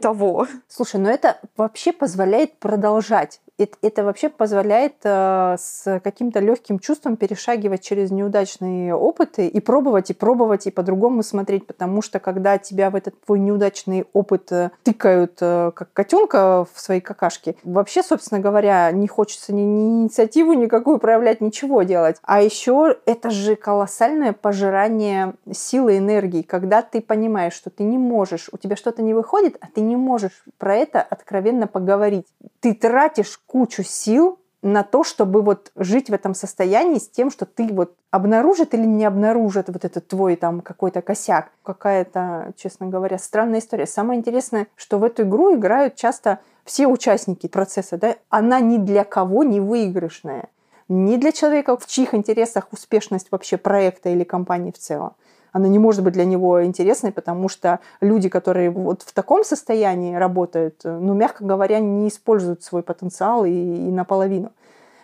того. 0.00 0.46
Слушай, 0.68 1.00
но 1.00 1.10
это 1.10 1.38
вообще 1.56 1.92
позволяет 1.92 2.58
продолжать 2.58 3.40
это, 3.82 4.04
вообще 4.04 4.28
позволяет 4.28 4.94
э, 5.04 5.56
с 5.58 6.00
каким-то 6.02 6.40
легким 6.40 6.78
чувством 6.78 7.16
перешагивать 7.16 7.82
через 7.82 8.10
неудачные 8.10 8.94
опыты 8.94 9.46
и 9.46 9.60
пробовать, 9.60 10.10
и 10.10 10.14
пробовать, 10.14 10.66
и 10.66 10.70
по-другому 10.70 11.22
смотреть, 11.22 11.66
потому 11.66 12.02
что 12.02 12.18
когда 12.18 12.58
тебя 12.58 12.90
в 12.90 12.94
этот 12.94 13.20
твой 13.20 13.38
неудачный 13.38 14.06
опыт 14.12 14.50
э, 14.52 14.70
тыкают 14.82 15.38
э, 15.40 15.72
как 15.74 15.92
котенка 15.92 16.66
в 16.72 16.80
своей 16.80 17.00
какашке, 17.00 17.56
вообще, 17.64 18.02
собственно 18.02 18.40
говоря, 18.40 18.90
не 18.92 19.08
хочется 19.08 19.52
ни, 19.52 19.62
ни 19.62 20.02
инициативу 20.02 20.52
никакую 20.52 20.98
проявлять, 20.98 21.40
ничего 21.40 21.82
делать. 21.82 22.16
А 22.22 22.42
еще 22.42 22.96
это 23.06 23.30
же 23.30 23.56
колоссальное 23.56 24.32
пожирание 24.32 25.34
силы 25.52 25.98
энергии, 25.98 26.42
когда 26.42 26.82
ты 26.82 27.00
понимаешь, 27.00 27.54
что 27.54 27.70
ты 27.70 27.82
не 27.82 27.98
можешь, 27.98 28.48
у 28.52 28.58
тебя 28.58 28.76
что-то 28.76 29.02
не 29.02 29.14
выходит, 29.14 29.56
а 29.60 29.66
ты 29.72 29.80
не 29.80 29.96
можешь 29.96 30.44
про 30.58 30.76
это 30.76 31.00
откровенно 31.02 31.66
поговорить. 31.66 32.26
Ты 32.60 32.74
тратишь 32.74 33.40
кучу 33.50 33.82
сил 33.82 34.38
на 34.62 34.84
то, 34.84 35.02
чтобы 35.02 35.42
вот 35.42 35.72
жить 35.74 36.08
в 36.08 36.12
этом 36.12 36.34
состоянии 36.34 37.00
с 37.00 37.08
тем, 37.08 37.32
что 37.32 37.46
ты 37.46 37.66
вот 37.66 37.96
обнаружит 38.12 38.74
или 38.74 38.84
не 38.84 39.04
обнаружит 39.04 39.68
вот 39.68 39.84
этот 39.84 40.06
твой 40.06 40.36
там 40.36 40.60
какой-то 40.60 41.02
косяк. 41.02 41.50
Какая-то, 41.64 42.52
честно 42.56 42.86
говоря, 42.86 43.18
странная 43.18 43.58
история. 43.58 43.86
Самое 43.86 44.20
интересное, 44.20 44.68
что 44.76 44.98
в 44.98 45.04
эту 45.04 45.24
игру 45.24 45.56
играют 45.56 45.96
часто 45.96 46.38
все 46.64 46.86
участники 46.86 47.48
процесса, 47.48 47.96
да, 47.96 48.14
она 48.28 48.60
ни 48.60 48.76
для 48.76 49.02
кого 49.02 49.42
не 49.42 49.58
выигрышная. 49.58 50.48
Ни 50.88 51.16
для 51.16 51.32
человека, 51.32 51.76
в 51.76 51.86
чьих 51.86 52.14
интересах 52.14 52.68
успешность 52.70 53.32
вообще 53.32 53.56
проекта 53.56 54.10
или 54.10 54.22
компании 54.22 54.70
в 54.70 54.78
целом 54.78 55.14
она 55.52 55.68
не 55.68 55.78
может 55.78 56.02
быть 56.02 56.14
для 56.14 56.24
него 56.24 56.64
интересной, 56.64 57.12
потому 57.12 57.48
что 57.48 57.80
люди, 58.00 58.28
которые 58.28 58.70
вот 58.70 59.02
в 59.02 59.12
таком 59.12 59.44
состоянии 59.44 60.14
работают, 60.14 60.80
ну, 60.84 61.14
мягко 61.14 61.44
говоря, 61.44 61.80
не 61.80 62.08
используют 62.08 62.62
свой 62.62 62.82
потенциал 62.82 63.44
и, 63.44 63.50
и 63.50 63.90
наполовину. 63.90 64.52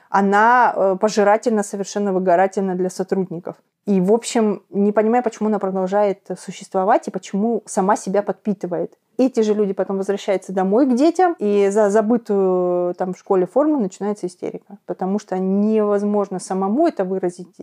Она 0.08 0.72
э, 0.74 0.96
пожирательно, 1.00 1.62
совершенно 1.62 2.12
выгорательна 2.12 2.74
для 2.74 2.90
сотрудников. 2.90 3.56
И, 3.86 4.00
в 4.00 4.12
общем, 4.12 4.64
не 4.70 4.90
понимаю, 4.90 5.22
почему 5.22 5.48
она 5.48 5.60
продолжает 5.60 6.28
существовать 6.38 7.06
и 7.06 7.12
почему 7.12 7.62
сама 7.66 7.96
себя 7.96 8.22
подпитывает. 8.22 8.98
Эти 9.16 9.40
же 9.40 9.54
люди 9.54 9.72
потом 9.72 9.96
возвращаются 9.96 10.52
домой 10.52 10.86
к 10.86 10.94
детям, 10.94 11.36
и 11.38 11.68
за 11.70 11.88
забытую 11.88 12.94
там 12.96 13.14
в 13.14 13.18
школе 13.18 13.46
форму 13.46 13.78
начинается 13.78 14.26
истерика, 14.26 14.78
потому 14.86 15.18
что 15.18 15.38
невозможно 15.38 16.38
самому 16.38 16.88
это 16.88 17.04
выразить, 17.04 17.54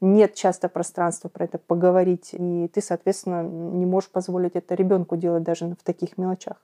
нет 0.00 0.34
часто 0.34 0.68
пространства 0.68 1.28
про 1.28 1.44
это 1.44 1.58
поговорить, 1.58 2.30
и 2.32 2.68
ты, 2.74 2.82
соответственно, 2.82 3.42
не 3.42 3.86
можешь 3.86 4.10
позволить 4.10 4.56
это 4.56 4.74
ребенку 4.74 5.16
делать 5.16 5.42
даже 5.42 5.68
в 5.68 5.84
таких 5.84 6.18
мелочах. 6.18 6.56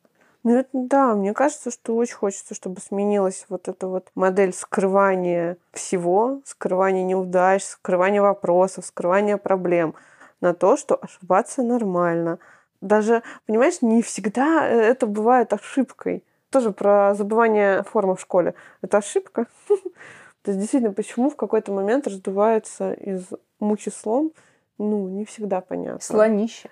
Ну, 0.47 0.59
это, 0.59 0.69
да, 0.73 1.15
мне 1.15 1.35
кажется, 1.35 1.71
что 1.71 1.97
очень 1.97 2.15
хочется, 2.15 2.55
чтобы 2.55 2.81
сменилась 2.81 3.47
вот 3.49 3.69
эта 3.69 3.89
вот 3.89 4.11
модель 4.15 4.53
скрывания 4.53 5.57
всего, 5.73 6.41
скрывания 6.45 7.03
неудач, 7.03 7.65
скрывания 7.65 8.23
вопросов, 8.23 8.87
скрывания 8.87 9.39
проблем 9.39 9.95
на 10.41 10.55
то, 10.55 10.77
что 10.77 10.95
ошибаться 10.95 11.63
нормально– 11.63 12.39
даже, 12.81 13.23
понимаешь, 13.47 13.83
не 13.83 14.03
всегда 14.03 14.67
э, 14.69 14.75
это 14.75 15.07
бывает 15.07 15.53
ошибкой. 15.53 16.25
Тоже 16.51 16.73
про 16.73 17.15
забывание 17.15 17.83
формы 17.83 18.17
в 18.17 18.21
школе. 18.21 18.55
Это 18.83 18.99
ошибка. 18.99 19.47
То 19.69 20.53
есть 20.53 20.61
действительно, 20.61 20.93
почему 20.93 21.31
в 21.31 21.37
какой-то 21.37 21.73
момент 21.73 22.07
раздувается 22.07 22.93
из 22.93 23.27
мухи 23.59 23.91
слон, 23.91 24.31
ну, 24.79 25.09
не 25.09 25.25
всегда 25.25 25.61
понятно. 25.61 26.01
Слонище. 26.01 26.71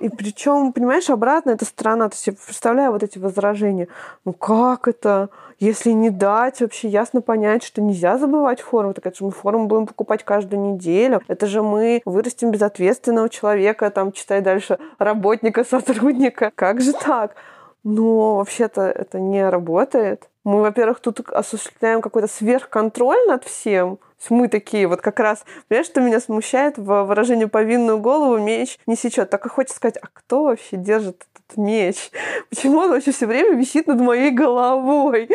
И 0.00 0.08
причем, 0.08 0.72
понимаешь, 0.72 1.10
обратно 1.10 1.50
эта 1.50 1.64
сторона, 1.64 2.08
то 2.08 2.14
есть 2.14 2.26
я 2.26 2.32
представляю 2.32 2.92
вот 2.92 3.02
эти 3.02 3.18
возражения. 3.18 3.88
Ну 4.24 4.32
как 4.32 4.88
это? 4.88 5.30
Если 5.58 5.90
не 5.90 6.10
дать 6.10 6.60
вообще 6.60 6.88
ясно 6.88 7.20
понять, 7.20 7.64
что 7.64 7.82
нельзя 7.82 8.16
забывать 8.16 8.60
форму, 8.60 8.94
так 8.94 9.06
это 9.06 9.16
же 9.16 9.24
мы 9.24 9.30
форму 9.32 9.66
будем 9.66 9.86
покупать 9.86 10.24
каждую 10.24 10.62
неделю. 10.62 11.20
Это 11.26 11.46
же 11.46 11.62
мы 11.62 12.00
вырастим 12.04 12.52
безответственного 12.52 13.28
человека, 13.28 13.90
там, 13.90 14.12
читай 14.12 14.40
дальше, 14.40 14.78
работника, 14.98 15.64
сотрудника. 15.64 16.52
Как 16.54 16.80
же 16.80 16.92
так? 16.92 17.34
Но 17.82 18.36
вообще-то 18.36 18.82
это 18.82 19.18
не 19.18 19.48
работает. 19.48 20.28
Мы, 20.48 20.62
во-первых, 20.62 21.00
тут 21.00 21.20
осуществляем 21.28 22.00
какой-то 22.00 22.26
сверхконтроль 22.26 23.26
над 23.26 23.44
всем, 23.44 23.98
мы 24.30 24.48
такие 24.48 24.88
вот 24.88 25.02
как 25.02 25.20
раз, 25.20 25.44
понимаешь, 25.68 25.86
что 25.86 26.00
меня 26.00 26.20
смущает 26.20 26.78
в 26.78 27.02
выражении 27.04 27.44
повинную 27.44 27.98
голову 27.98 28.38
меч 28.38 28.78
не 28.86 28.96
сечет. 28.96 29.28
Так 29.28 29.44
и 29.44 29.50
хочется 29.50 29.76
сказать, 29.76 29.98
а 29.98 30.06
кто 30.10 30.44
вообще 30.44 30.78
держит 30.78 31.26
этот 31.34 31.58
меч? 31.58 32.10
Почему 32.48 32.78
он 32.78 32.92
вообще 32.92 33.12
все 33.12 33.26
время 33.26 33.58
висит 33.58 33.88
над 33.88 34.00
моей 34.00 34.30
головой? 34.30 35.28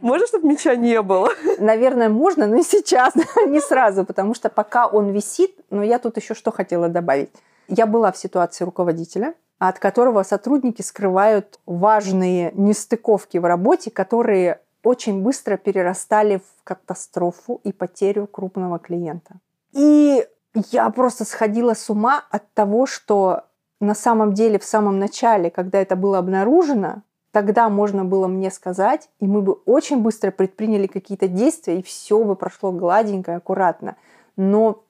Можно, 0.00 0.26
чтобы 0.26 0.48
меча 0.48 0.76
не 0.76 1.02
было? 1.02 1.30
Наверное, 1.58 2.08
можно, 2.08 2.46
но 2.46 2.62
сейчас, 2.62 3.12
не 3.46 3.60
сразу, 3.60 4.06
потому 4.06 4.32
что 4.32 4.48
пока 4.48 4.86
он 4.86 5.10
висит, 5.10 5.54
но 5.68 5.82
я 5.82 5.98
тут 5.98 6.16
еще 6.16 6.34
что 6.34 6.50
хотела 6.52 6.88
добавить. 6.88 7.30
Я 7.68 7.84
была 7.84 8.12
в 8.12 8.16
ситуации 8.16 8.64
руководителя, 8.64 9.34
от 9.58 9.78
которого 9.78 10.22
сотрудники 10.22 10.82
скрывают 10.82 11.58
важные 11.66 12.52
нестыковки 12.54 13.38
в 13.38 13.44
работе, 13.44 13.90
которые 13.90 14.60
очень 14.82 15.22
быстро 15.22 15.56
перерастали 15.56 16.38
в 16.38 16.64
катастрофу 16.64 17.60
и 17.64 17.72
потерю 17.72 18.26
крупного 18.26 18.78
клиента. 18.78 19.36
И 19.72 20.26
я 20.70 20.88
просто 20.90 21.24
сходила 21.24 21.74
с 21.74 21.90
ума 21.90 22.24
от 22.30 22.50
того, 22.52 22.86
что 22.86 23.42
на 23.80 23.94
самом 23.94 24.32
деле 24.32 24.58
в 24.58 24.64
самом 24.64 24.98
начале, 24.98 25.50
когда 25.50 25.80
это 25.80 25.96
было 25.96 26.18
обнаружено, 26.18 27.02
тогда 27.30 27.68
можно 27.68 28.04
было 28.04 28.28
мне 28.28 28.50
сказать, 28.50 29.10
и 29.20 29.26
мы 29.26 29.42
бы 29.42 29.52
очень 29.66 30.00
быстро 30.00 30.30
предприняли 30.30 30.86
какие-то 30.86 31.28
действия, 31.28 31.78
и 31.78 31.82
все 31.82 32.22
бы 32.22 32.36
прошло 32.36 32.72
гладенько 32.72 33.32
и 33.32 33.34
аккуратно. 33.34 33.96
Но 34.36 34.84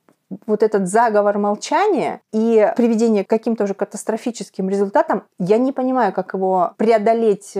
вот 0.47 0.62
этот 0.62 0.88
заговор 0.88 1.38
молчания 1.38 2.21
и 2.33 2.73
приведение 2.76 3.25
к 3.25 3.30
каким-то 3.30 3.64
уже 3.64 3.75
катастрофическим 3.75 4.68
результатам, 4.68 5.25
я 5.38 5.59
не 5.59 5.73
понимаю, 5.73 6.12
как 6.12 6.35
его 6.35 6.73
преодолеть 6.76 7.56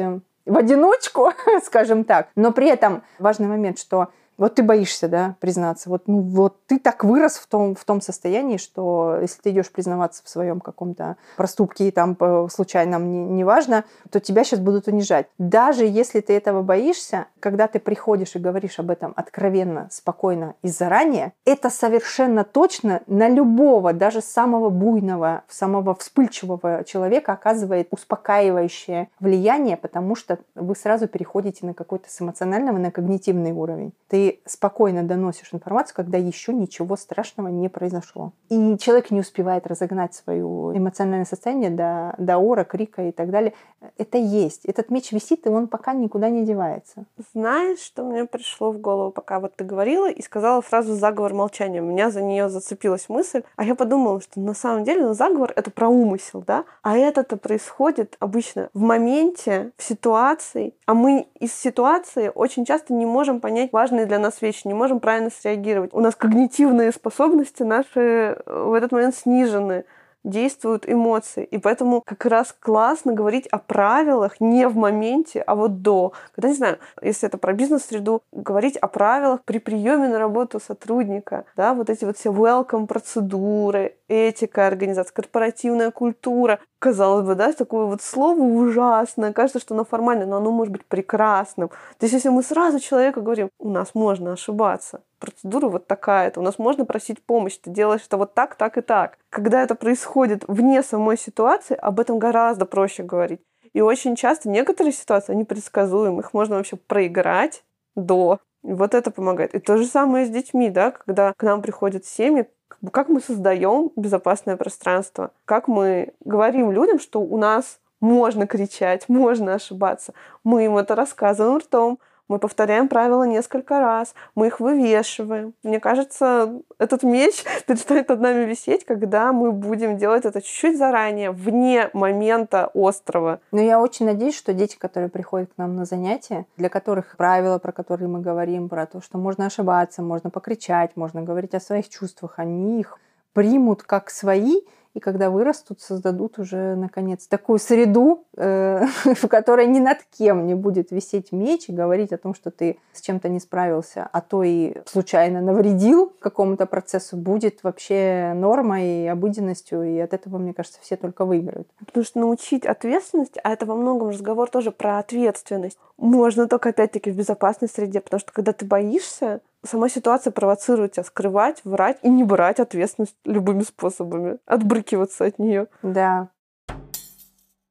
в 0.47 0.57
одиночку, 0.57 1.33
скажем 1.65 2.05
так. 2.05 2.29
Но 2.37 2.53
при 2.53 2.69
этом 2.69 3.03
важный 3.19 3.49
момент, 3.49 3.79
что 3.79 4.09
Вот 4.39 4.57
ты 4.57 4.63
боишься, 4.63 5.09
да, 5.09 5.37
признаться. 5.41 5.89
Вот, 5.89 6.09
ну, 6.09 6.21
вот 6.21 6.57
ты 6.67 6.79
так 6.79 7.05
вырос 7.05 7.37
в 7.37 7.47
том, 7.47 7.75
в 7.75 7.85
том 7.85 8.01
состоянии, 8.01 8.57
что 8.57 9.19
если 9.21 9.41
ты 9.41 9.51
идешь 9.51 9.71
признаваться 9.71 10.23
в 10.25 10.29
своем 10.29 10.61
каком-то 10.61 11.17
проступке 11.37 11.89
и 11.89 11.91
там 11.91 12.17
случайном, 12.51 13.11
не, 13.11 13.25
неважно, 13.25 13.85
то 14.11 14.21
тебя 14.21 14.45
сейчас 14.45 14.61
будут 14.61 14.89
унижать. 14.89 15.27
Даже 15.39 15.87
если 15.87 16.21
ты 16.21 16.35
этого 16.35 16.63
боишься, 16.63 17.27
когда 17.41 17.67
ты 17.67 17.79
приходишь 17.79 18.37
и 18.37 18.39
говоришь 18.39 18.79
об 18.79 18.91
этом 18.91 19.13
откровенно, 19.17 19.89
спокойно 19.91 20.55
и 20.63 20.69
заранее, 20.69 21.33
это 21.45 21.71
совершенно 21.71 22.45
точно 22.45 23.03
на 23.07 23.29
любого, 23.29 23.93
даже 23.93 24.21
самого 24.21 24.69
буйного, 24.71 25.43
самого 25.49 25.95
вспыльчивого 25.95 26.85
человека 26.85 27.33
оказывает 27.33 27.89
успокаивающее 27.91 29.09
влияние, 29.21 29.77
потому 29.77 30.15
что 30.15 30.39
вы 30.55 30.77
сразу 30.77 31.09
переходите 31.09 31.65
на 31.67 31.75
какой-то 31.75 32.11
с 32.11 32.21
эмоционального 32.21 32.79
на 32.79 32.91
когнитивный 32.91 33.53
уровень. 33.53 33.93
Ты 34.09 34.26
спокойно 34.45 35.03
доносишь 35.03 35.53
информацию, 35.53 35.97
когда 35.97 36.19
еще 36.19 36.53
ничего 36.53 36.97
страшного 36.97 37.49
не 37.49 37.69
произошло. 37.69 38.33
И 38.49 38.77
человек 38.79 39.11
не 39.11 39.21
успевает 39.21 39.67
разогнать 39.67 40.15
свое 40.15 40.45
эмоциональное 40.77 41.25
состояние 41.25 41.71
до, 41.71 42.15
до 42.19 42.39
ора, 42.39 42.65
крика 42.65 43.09
и 43.09 43.13
так 43.13 43.31
далее. 43.31 43.53
Это 43.99 44.19
есть. 44.19 44.65
Этот 44.65 44.91
меч 44.91 45.13
висит, 45.13 45.47
и 45.47 45.49
он 45.49 45.69
пока 45.69 45.93
никуда 45.93 46.29
не 46.29 46.45
девается. 46.45 47.05
Знаешь, 47.33 47.81
что 47.81 48.05
мне 48.05 48.25
пришло 48.25 48.71
в 48.71 48.79
голову, 48.79 49.11
пока 49.11 49.41
вот 49.41 49.57
ты 49.57 49.65
говорила 49.65 50.11
и 50.11 50.23
сказала 50.23 50.63
фразу 50.63 50.95
«заговор 50.95 51.35
молчания». 51.35 51.83
У 51.83 51.87
меня 51.87 52.11
за 52.11 52.23
нее 52.23 52.49
зацепилась 52.49 53.09
мысль, 53.09 53.43
а 53.57 53.65
я 53.65 53.75
подумала, 53.75 54.21
что 54.21 54.41
на 54.41 54.55
самом 54.55 54.85
деле 54.85 55.07
ну, 55.07 55.15
заговор— 55.15 55.53
это 55.57 55.71
про 55.71 55.89
умысел, 55.89 56.43
да? 56.47 56.65
А 56.83 56.97
это-то 56.97 57.37
происходит 57.37 58.17
обычно 58.19 58.71
в 58.75 58.81
моменте, 58.81 59.73
в 59.77 59.83
ситуации, 59.83 60.75
а 60.87 60.95
мы 60.95 61.27
из 61.39 61.55
ситуации 61.55 62.31
очень 62.35 62.65
часто 62.65 62.95
не 62.95 63.07
можем 63.07 63.41
понять 63.41 63.73
важные 63.73 64.07
для 64.07 64.16
нас 64.19 64.43
вещи, 64.43 64.67
не 64.67 64.75
можем 64.75 65.01
правильно 65.01 65.31
среагировать. 65.31 65.93
У 65.93 66.01
нас 66.01 66.15
когнитивные 66.15 66.93
способности 66.93 67.63
наши 67.63 68.01
э, 68.01 68.35
в 68.47 68.75
этот 68.75 68.93
момент 68.93 69.15
снижены 69.15 69.85
действуют 70.27 70.89
эмоции. 70.89 71.45
И 71.45 71.59
поэтому 71.59 72.03
как 72.05 72.27
раз 72.27 72.55
классно 72.59 73.13
говорить 73.13 73.47
о 73.47 73.59
правилах 73.59 74.41
не 74.41 74.69
в 74.69 74.77
моменте, 74.77 75.41
а 75.41 75.55
вот 75.55 75.83
до. 75.83 76.13
Когда, 76.35 76.49
не 76.49 76.55
знаю, 76.55 76.79
если 77.01 77.29
это 77.29 77.39
про 77.39 77.53
бизнес-среду, 77.53 78.23
говорить 78.33 78.77
о 78.77 78.89
правилах 78.89 79.41
при 79.45 79.59
приеме 79.59 80.09
на 80.09 80.19
работу 80.19 80.61
сотрудника. 80.61 81.45
Да, 81.57 81.75
вот 81.75 81.89
эти 81.89 82.05
вот 82.05 82.19
все 82.19 82.31
welcome 82.31 82.87
процедуры, 82.87 83.95
этика 84.09 84.67
организации, 84.67 85.13
корпоративная 85.13 85.91
культура. 85.91 86.61
Казалось 86.79 87.27
бы, 87.27 87.35
да, 87.35 87.53
такое 87.53 87.87
вот 87.87 88.03
слово 88.03 88.41
ужасное. 88.41 89.33
Кажется, 89.33 89.61
что 89.61 89.75
оно 89.75 89.85
формальное, 89.85 90.27
но 90.27 90.37
оно 90.37 90.51
может 90.51 90.73
быть 90.73 90.85
прекрасным. 90.85 91.69
То 91.69 92.05
есть, 92.05 92.15
если 92.15 92.29
мы 92.29 92.43
сразу 92.43 92.79
человеку 92.79 93.23
говорим, 93.23 93.49
у 93.59 93.71
нас 93.71 93.95
можно 93.95 94.33
ошибаться, 94.33 95.03
процедура 95.19 95.69
вот 95.69 95.87
такая-то, 95.87 96.41
у 96.41 96.43
нас 96.43 96.59
можно 96.59 96.85
просить 96.85 97.23
помощь, 97.23 97.57
ты 97.57 97.71
делаешь 97.71 98.05
это 98.07 98.17
вот 98.17 98.35
так, 98.35 98.55
так 98.55 98.79
и 98.79 98.81
так. 98.81 99.19
Когда 99.31 99.63
это 99.63 99.75
происходит 99.75 100.45
вне 100.47 100.83
самой 100.83 101.19
ситуации, 101.19 101.77
об 101.77 102.01
этом 102.01 102.19
гораздо 102.19 102.67
проще 102.67 103.03
говорить. 103.03 103.41
И 103.73 103.81
очень 103.81 104.17
часто 104.17 104.49
некоторые 104.49 104.93
ситуации, 104.93 105.33
они 105.33 105.45
предсказуемы, 105.45 106.21
их 106.21 106.33
можно 106.33 106.57
вообще 106.57 106.77
проиграть 106.77 107.63
до. 107.95 108.41
Вот 108.63 108.95
это 108.95 109.11
помогает. 109.11 109.55
И 109.55 109.59
то 109.59 109.77
же 109.77 109.87
самое 109.87 110.27
с 110.27 110.31
детьми, 110.31 110.71
да, 110.71 110.91
когда 110.91 111.33
к 111.37 111.43
нам 111.43 111.63
приходят 111.63 112.05
семьи, 112.05 112.49
как 112.93 113.09
мы 113.09 113.21
создаем 113.21 113.91
безопасное 113.97 114.57
пространство, 114.57 115.31
как 115.45 115.69
мы 115.69 116.13
говорим 116.25 116.71
людям, 116.71 116.99
что 116.99 117.21
у 117.21 117.37
нас 117.37 117.79
можно 118.01 118.47
кричать, 118.47 119.09
можно 119.09 119.55
ошибаться. 119.55 120.13
Мы 120.45 120.67
им 120.67 120.77
это 120.77 120.95
рассказываем 120.95 121.59
ртом, 121.59 121.99
мы 122.29 122.39
повторяем 122.39 122.89
правила 122.89 123.25
несколько 123.25 123.81
раз, 123.81 124.15
мы 124.35 124.49
их 124.49 124.61
вывешиваем. 124.61 125.55
Мне 125.63 125.81
кажется, 125.81 126.61
этот 126.79 127.03
меч 127.03 127.45
перестанет 127.67 128.09
над 128.09 128.21
нами 128.21 128.45
висеть, 128.45 128.85
когда 128.85 129.33
мы 129.33 129.53
будем 129.53 129.97
делать 129.97 130.25
это 130.25 130.43
чуть-чуть 130.43 130.79
заранее, 130.79 131.31
вне 131.31 131.91
момента 131.93 132.71
острова. 132.75 133.41
Но 133.53 133.61
я 133.61 133.81
очень 133.81 134.07
надеюсь, 134.07 134.37
что 134.37 134.53
дети, 134.53 134.77
которые 134.77 135.09
приходят 135.09 135.51
к 135.55 135.59
нам 135.59 135.77
на 135.77 135.85
занятия, 135.85 136.47
для 136.57 136.69
которых 136.69 137.17
правила, 137.17 137.59
про 137.59 137.73
которые 137.73 138.09
мы 138.09 138.21
говорим, 138.21 138.69
про 138.69 138.87
то, 138.87 139.01
что 139.01 139.19
можно 139.19 139.47
ошибаться, 139.47 140.03
можно 140.03 140.31
покричать, 140.31 140.97
можно 140.97 141.23
говорить 141.23 141.55
о 141.55 141.61
своих 141.61 141.89
чувствах, 141.89 142.35
они 142.39 142.81
их 142.81 142.99
примут 143.33 143.83
как 143.83 144.11
свои 144.11 144.63
и 144.97 144.99
когда 144.99 145.29
вырастут, 145.29 145.83
создадут 145.83 146.39
уже, 146.39 146.75
наконец, 146.75 147.27
такую 147.27 147.59
среду, 147.59 148.25
э, 148.35 148.87
в 149.05 149.29
которой 149.29 149.67
ни 149.67 149.79
над 149.79 149.99
кем 150.17 150.47
не 150.47 150.55
будет 150.55 150.91
висеть 150.91 151.33
меч 151.33 151.69
и 151.69 151.73
говорить 151.73 152.15
о 152.15 152.17
том, 152.17 152.35
что 152.35 152.51
ты 152.51 152.79
с 152.95 153.03
чем-то 153.03 153.29
не 153.29 153.39
справился, 153.39 154.09
а 154.11 154.23
то 154.23 154.43
и 154.43 154.75
случайно 154.87 155.43
навредил 155.43 156.15
какому-то 156.19 156.65
процессу, 156.65 157.19
будет 157.19 157.63
вообще 157.63 158.33
нормой 158.35 159.05
и 159.05 159.07
обыденностью, 159.07 159.83
и 159.83 159.99
от 159.99 160.15
этого, 160.15 160.39
мне 160.39 160.55
кажется, 160.55 160.79
все 160.81 160.97
только 160.97 161.27
выиграют. 161.27 161.69
Потому 161.85 162.05
что 162.05 162.21
научить 162.21 162.65
ответственность, 162.65 163.37
а 163.45 163.53
это 163.53 163.67
во 163.67 163.75
многом 163.75 164.09
разговор 164.09 164.49
тоже 164.49 164.71
про 164.71 164.99
ответственность, 164.99 165.79
можно 165.99 166.49
только, 166.49 166.71
опять-таки, 166.71 167.11
в 167.11 167.17
безопасной 167.17 167.69
среде, 167.69 168.01
потому 168.01 168.21
что 168.21 168.33
когда 168.33 168.55
ты 168.55 168.65
боишься, 168.65 169.43
сама 169.67 169.89
ситуация 169.89 170.31
провоцирует 170.31 170.93
тебя 170.93 171.05
скрывать, 171.05 171.61
врать 171.65 171.99
и 172.03 172.09
не 172.09 172.25
брать 172.25 172.61
ответственность 172.61 173.17
любыми 173.25 173.63
способами, 173.63 174.39
отбрыкиваться 174.47 175.25
от 175.25 175.39
нее. 175.39 175.67
Да. 175.83 176.29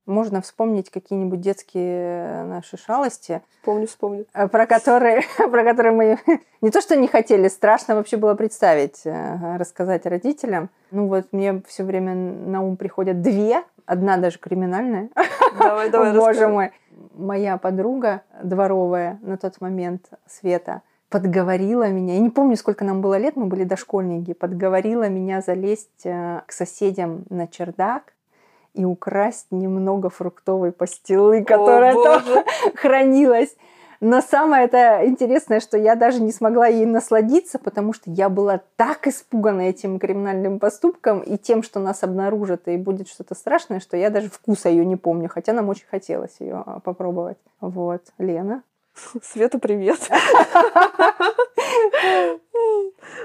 Можно 0.05 0.41
вспомнить 0.41 0.91
какие-нибудь 0.91 1.41
детские 1.41 2.43
наши 2.43 2.77
шалости. 2.77 3.41
Помню, 3.63 3.87
вспомню. 3.87 4.27
Э, 4.35 4.47
про 4.47 4.67
которые, 4.67 5.23
про 5.37 5.63
которые 5.63 5.93
мы 5.93 6.19
не 6.61 6.69
то 6.69 6.79
что 6.81 6.95
не 6.95 7.07
хотели, 7.07 7.47
страшно 7.47 7.95
вообще 7.95 8.17
было 8.17 8.35
представить, 8.35 9.01
э, 9.05 9.57
рассказать 9.57 10.05
родителям. 10.05 10.69
Ну 10.91 11.07
вот 11.07 11.29
мне 11.31 11.63
все 11.67 11.83
время 11.83 12.13
на 12.13 12.61
ум 12.61 12.77
приходят 12.77 13.21
две, 13.21 13.63
одна 13.87 14.17
даже 14.17 14.37
криминальная. 14.37 15.09
Давай, 15.57 15.89
давай, 15.89 16.13
Боже 16.13 16.47
мой. 16.47 16.71
Моя 17.13 17.57
подруга 17.57 18.23
дворовая 18.43 19.19
на 19.21 19.37
тот 19.37 19.61
момент, 19.61 20.09
Света, 20.27 20.81
подговорила 21.15 21.87
меня, 21.87 22.15
я 22.15 22.19
не 22.19 22.29
помню, 22.29 22.57
сколько 22.57 22.83
нам 22.83 22.99
было 22.99 23.17
лет, 23.17 23.37
мы 23.37 23.45
были 23.45 23.63
дошкольники, 23.63 24.33
подговорила 24.33 25.07
меня 25.07 25.39
залезть 25.39 26.05
э, 26.05 26.41
к 26.45 26.51
соседям 26.51 27.23
на 27.29 27.47
чердак 27.47 28.11
и 28.73 28.83
украсть 28.83 29.47
немного 29.49 30.09
фруктовой 30.09 30.73
пастилы, 30.73 31.45
которая 31.45 31.95
О, 31.95 32.03
там 32.03 32.21
хранилась. 32.75 33.55
Но 34.01 34.19
самое 34.19 34.65
это 34.65 35.07
интересное, 35.07 35.61
что 35.61 35.77
я 35.77 35.95
даже 35.95 36.21
не 36.21 36.33
смогла 36.33 36.67
ей 36.67 36.85
насладиться, 36.85 37.59
потому 37.59 37.93
что 37.93 38.11
я 38.11 38.27
была 38.27 38.59
так 38.75 39.07
испугана 39.07 39.61
этим 39.61 39.99
криминальным 39.99 40.59
поступком 40.59 41.21
и 41.21 41.37
тем, 41.37 41.63
что 41.63 41.79
нас 41.79 42.03
обнаружат 42.03 42.67
и 42.67 42.75
будет 42.75 43.07
что-то 43.07 43.35
страшное, 43.35 43.79
что 43.79 43.95
я 43.95 44.09
даже 44.09 44.29
вкуса 44.29 44.67
ее 44.67 44.83
не 44.83 44.97
помню, 44.97 45.29
хотя 45.29 45.53
нам 45.53 45.69
очень 45.69 45.87
хотелось 45.89 46.35
ее 46.41 46.61
а, 46.65 46.81
попробовать. 46.81 47.37
Вот, 47.61 48.01
Лена. 48.17 48.63
Света, 49.23 49.59
привет. 49.59 49.99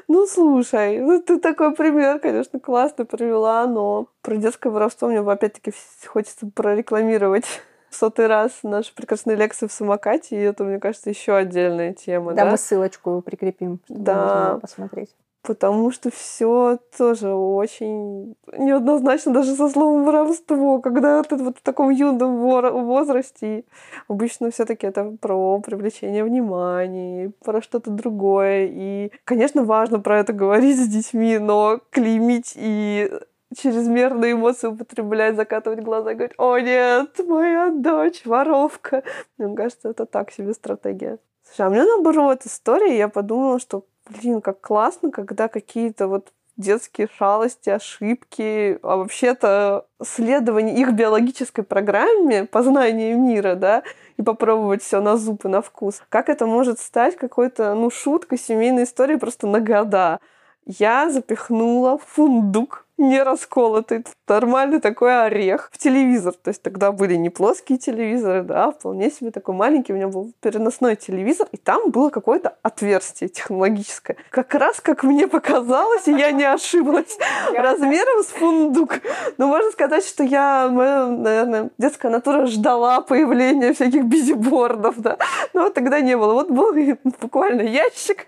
Ну, 0.09 0.27
слушай, 0.27 0.99
ну 0.99 1.23
ты 1.23 1.39
такой 1.39 1.73
пример, 1.75 2.19
конечно, 2.19 2.59
классно 2.59 3.05
привела, 3.05 3.67
но 3.67 4.09
про 4.23 4.37
детское 4.37 4.71
воровство 4.71 5.09
мне 5.09 5.21
опять-таки 5.21 5.73
хочется 6.07 6.51
прорекламировать 6.53 7.45
сотый 7.91 8.27
раз 8.27 8.61
наши 8.63 8.95
прекрасные 8.95 9.37
лекции 9.37 9.67
в 9.69 9.73
самокате, 9.73 10.37
и 10.37 10.41
это, 10.41 10.65
мне 10.65 10.81
кажется, 10.81 11.11
еще 11.11 11.37
отдельная 11.37 11.93
тема. 11.93 12.35
Да, 12.35 12.45
да? 12.45 12.51
мы 12.51 12.59
ссылочку 12.59 13.23
прикрепим, 13.23 13.81
чтобы 13.85 14.05
да. 14.05 14.25
можно 14.25 14.61
посмотреть 14.61 15.11
потому 15.43 15.91
что 15.91 16.11
все 16.11 16.79
тоже 16.97 17.33
очень 17.33 18.37
неоднозначно 18.53 19.33
даже 19.33 19.55
со 19.55 19.69
словом 19.69 20.05
воровство, 20.05 20.81
когда 20.81 21.23
ты 21.23 21.37
вот 21.37 21.59
в 21.59 21.63
таком 21.63 21.91
юном 21.91 22.37
возрасте, 22.39 23.65
обычно 24.09 24.51
все-таки 24.51 24.87
это 24.87 25.17
про 25.21 25.61
привлечение 25.61 26.25
внимания, 26.25 27.33
про 27.45 27.63
что-то 27.63 27.91
другое. 27.91 28.69
И, 28.71 29.13
конечно, 29.25 29.65
важно 29.65 30.01
про 30.01 30.19
это 30.19 30.33
говорить 30.33 30.79
с 30.79 30.89
детьми, 30.89 31.39
но 31.39 31.81
клеймить 31.91 32.53
и 32.57 33.11
чрезмерные 33.57 34.33
эмоции 34.33 34.69
употреблять, 34.69 35.37
закатывать 35.37 35.81
глаза 35.81 36.13
и 36.13 36.15
говорить, 36.15 36.37
о 36.39 36.59
нет, 36.59 37.19
моя 37.27 37.71
дочь 37.71 38.25
воровка. 38.25 39.03
Мне 39.39 39.55
кажется, 39.57 39.89
это 39.89 40.07
так 40.07 40.31
себе 40.31 40.53
стратегия. 40.53 41.19
Слушай, 41.43 41.67
а 41.67 41.71
мне 41.71 41.83
наоборот 41.83 42.43
история, 42.45 42.97
я 42.97 43.09
подумала, 43.09 43.59
что 43.59 43.85
блин, 44.11 44.41
как 44.41 44.61
классно, 44.61 45.11
когда 45.11 45.49
какие-то 45.49 46.09
вот 46.09 46.33
детские 46.57 47.09
шалости, 47.17 47.71
ошибки, 47.71 48.79
а 48.83 48.97
вообще-то 48.97 49.87
следование 50.03 50.77
их 50.77 50.93
биологической 50.93 51.63
программе 51.65 52.45
познания 52.45 53.15
мира, 53.15 53.55
да, 53.55 53.83
и 54.17 54.23
попробовать 54.23 54.83
все 54.83 55.01
на 55.01 55.17
зуб 55.17 55.47
и 55.47 55.49
на 55.49 55.63
вкус. 55.63 56.03
Как 56.11 56.29
это 56.29 56.47
может 56.47 56.79
стать 56.79 57.17
какой-то, 57.17 57.75
ну, 57.75 57.91
шуткой 57.91 58.39
семейной 58.39 58.85
истории 58.85 59.17
просто 59.17 59.47
на 59.47 59.61
года? 59.61 60.21
Я 60.67 61.11
запихнула 61.11 61.99
фундук 61.99 62.87
не 63.01 63.23
расколотый, 63.23 64.05
нормальный 64.29 64.79
такой 64.79 65.27
орех 65.27 65.71
в 65.73 65.79
телевизор. 65.79 66.35
То 66.35 66.49
есть 66.49 66.63
тогда 66.63 66.93
были 66.93 67.15
не 67.15 67.31
плоские 67.31 67.79
телевизоры, 67.79 68.43
да, 68.43 68.71
вполне 68.71 69.11
себе 69.11 69.31
такой 69.31 69.55
маленький. 69.55 69.93
У 69.93 69.97
меня 69.97 70.09
был 70.09 70.33
переносной 70.41 70.97
телевизор, 70.97 71.49
и 71.51 71.57
там 71.57 71.91
было 71.91 72.11
какое-то 72.11 72.57
отверстие 72.63 73.29
технологическое. 73.29 74.17
Как 74.31 74.55
раз, 74.55 74.81
как 74.81 75.03
мне 75.03 75.27
показалось, 75.27 76.07
и 76.07 76.13
я 76.13 76.31
не 76.31 76.45
ошиблась, 76.45 77.19
размером 77.55 78.23
с 78.23 78.27
фундук. 78.27 79.01
Ну, 79.39 79.47
можно 79.49 79.71
сказать, 79.71 80.05
что 80.05 80.23
я, 80.23 80.69
наверное, 80.69 81.71
детская 81.79 82.11
натура 82.11 82.47
ждала 82.47 83.01
появления 83.01 83.73
всяких 83.73 84.05
бизибордов, 84.05 85.01
да. 85.01 85.17
Но 85.55 85.71
тогда 85.71 86.01
не 86.01 86.17
было. 86.17 86.35
Вот 86.35 86.51
был 86.51 86.75
буквально 87.21 87.63
ящик 87.63 88.27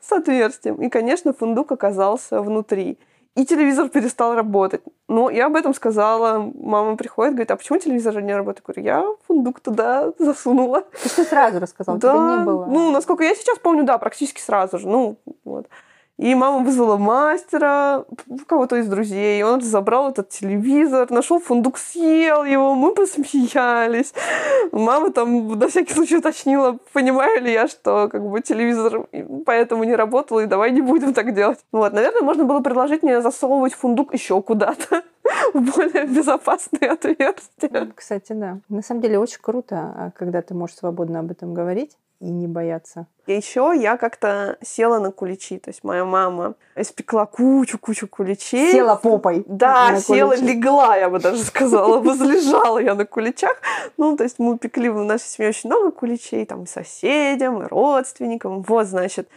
с 0.00 0.12
отверстием. 0.12 0.76
И, 0.76 0.88
конечно, 0.88 1.32
фундук 1.32 1.72
оказался 1.72 2.40
внутри. 2.40 2.96
И 3.34 3.44
телевизор 3.44 3.88
перестал 3.88 4.34
работать. 4.34 4.82
Но 5.08 5.28
я 5.28 5.46
об 5.46 5.56
этом 5.56 5.74
сказала. 5.74 6.52
Мама 6.54 6.96
приходит, 6.96 7.34
говорит, 7.34 7.50
а 7.50 7.56
почему 7.56 7.78
телевизор 7.78 8.20
не 8.20 8.34
работает? 8.34 8.64
Я 8.68 8.72
говорю, 8.74 9.08
я 9.08 9.16
фундук 9.26 9.60
туда 9.60 10.12
засунула. 10.18 10.82
То 10.82 10.98
есть 11.02 11.16
ты 11.16 11.24
сразу 11.24 11.58
рассказал, 11.58 11.96
да, 11.96 12.12
тебя 12.12 12.36
не 12.38 12.44
было? 12.44 12.66
Ну, 12.66 12.92
насколько 12.92 13.24
я 13.24 13.34
сейчас 13.34 13.58
помню, 13.58 13.84
да, 13.84 13.98
практически 13.98 14.40
сразу 14.40 14.78
же. 14.78 14.88
Ну, 14.88 15.16
вот. 15.44 15.66
И 16.16 16.32
мама 16.36 16.64
вызвала 16.64 16.96
мастера, 16.96 18.04
кого-то 18.46 18.76
из 18.76 18.86
друзей. 18.86 19.42
Он 19.42 19.60
забрал 19.60 20.10
этот 20.10 20.28
телевизор, 20.28 21.10
нашел 21.10 21.40
фундук, 21.40 21.76
съел 21.76 22.44
его, 22.44 22.74
мы 22.74 22.94
посмеялись. 22.94 24.14
Мама 24.70 25.10
там 25.10 25.58
на 25.58 25.68
всякий 25.68 25.92
случай 25.92 26.16
уточнила, 26.16 26.78
понимаю 26.92 27.42
ли 27.42 27.52
я, 27.52 27.66
что 27.66 28.08
как 28.08 28.24
бы 28.24 28.40
телевизор 28.40 29.08
поэтому 29.44 29.82
не 29.82 29.96
работал, 29.96 30.38
и 30.38 30.46
давай 30.46 30.70
не 30.70 30.82
будем 30.82 31.14
так 31.14 31.34
делать. 31.34 31.58
Вот, 31.72 31.92
наверное, 31.92 32.22
можно 32.22 32.44
было 32.44 32.60
предложить 32.60 33.02
мне 33.02 33.20
засовывать 33.20 33.74
фундук 33.74 34.14
еще 34.14 34.40
куда-то 34.40 35.02
в 35.52 35.60
более 35.60 36.06
безопасные 36.06 36.92
отверстия. 36.92 37.92
Кстати, 37.92 38.32
да. 38.34 38.58
На 38.68 38.82
самом 38.82 39.00
деле 39.00 39.18
очень 39.18 39.40
круто, 39.40 39.76
а, 39.76 40.10
когда 40.16 40.42
ты 40.42 40.54
можешь 40.54 40.76
свободно 40.76 41.18
об 41.18 41.32
этом 41.32 41.54
говорить 41.54 41.96
и 42.24 42.30
не 42.30 42.46
бояться. 42.46 43.06
И 43.26 43.34
еще 43.34 43.72
я 43.76 43.96
как-то 43.98 44.56
села 44.62 44.98
на 44.98 45.10
куличи. 45.10 45.58
То 45.58 45.68
есть 45.68 45.84
моя 45.84 46.04
мама 46.04 46.54
испекла 46.74 47.26
кучу-кучу 47.26 48.08
куличей. 48.08 48.72
Села 48.72 48.96
попой. 48.96 49.44
Да, 49.46 49.98
села, 50.00 50.30
куличи. 50.30 50.54
легла, 50.54 50.96
я 50.96 51.10
бы 51.10 51.20
даже 51.20 51.42
сказала. 51.44 52.00
Возлежала 52.00 52.78
я 52.78 52.94
на 52.94 53.04
куличах. 53.04 53.56
Ну, 53.98 54.16
то 54.16 54.24
есть 54.24 54.38
мы 54.38 54.58
пекли 54.58 54.88
в 54.88 55.04
нашей 55.04 55.26
семье 55.26 55.50
очень 55.50 55.68
много 55.68 55.90
куличей. 55.90 56.46
Там 56.46 56.64
и 56.64 56.66
соседям, 56.66 57.62
и 57.62 57.66
родственникам. 57.66 58.62
Вот, 58.62 58.86
значит, 58.86 59.28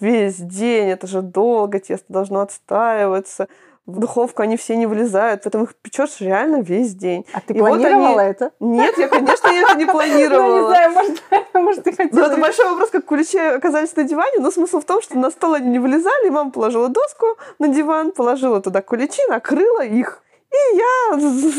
весь 0.00 0.36
день. 0.36 0.88
Это 0.88 1.06
же 1.06 1.20
долго, 1.20 1.78
тесто 1.78 2.06
должно 2.08 2.40
отстаиваться 2.40 3.48
в 3.90 3.98
духовку 3.98 4.42
они 4.42 4.56
все 4.56 4.76
не 4.76 4.86
влезают, 4.86 5.42
поэтому 5.44 5.64
их 5.64 5.74
печешь 5.74 6.20
реально 6.20 6.62
весь 6.62 6.94
день. 6.94 7.26
А 7.32 7.40
ты 7.40 7.54
и 7.54 7.58
планировала 7.58 8.08
вот 8.08 8.18
они... 8.18 8.30
это? 8.30 8.52
Нет, 8.60 8.98
я, 8.98 9.08
конечно, 9.08 9.48
это 9.48 9.74
не 9.76 9.86
планировала. 9.90 10.48
Ну, 10.48 10.62
не 10.62 10.66
знаю, 10.68 10.92
может, 10.92 11.22
может 11.54 11.84
ты 11.84 11.92
хотела. 11.92 12.20
Ну, 12.20 12.26
это 12.26 12.36
большой 12.40 12.68
вопрос, 12.70 12.90
как 12.90 13.04
куличи 13.04 13.38
оказались 13.38 13.94
на 13.96 14.04
диване, 14.04 14.38
но 14.40 14.50
смысл 14.50 14.80
в 14.80 14.84
том, 14.84 15.02
что 15.02 15.18
на 15.18 15.30
стол 15.30 15.54
они 15.54 15.68
не 15.68 15.78
влезали, 15.78 16.28
мама 16.30 16.50
положила 16.50 16.88
доску 16.88 17.26
на 17.58 17.68
диван, 17.68 18.12
положила 18.12 18.60
туда 18.60 18.82
куличи, 18.82 19.22
накрыла 19.28 19.84
их. 19.84 20.22
И 20.52 20.76
я, 20.76 21.18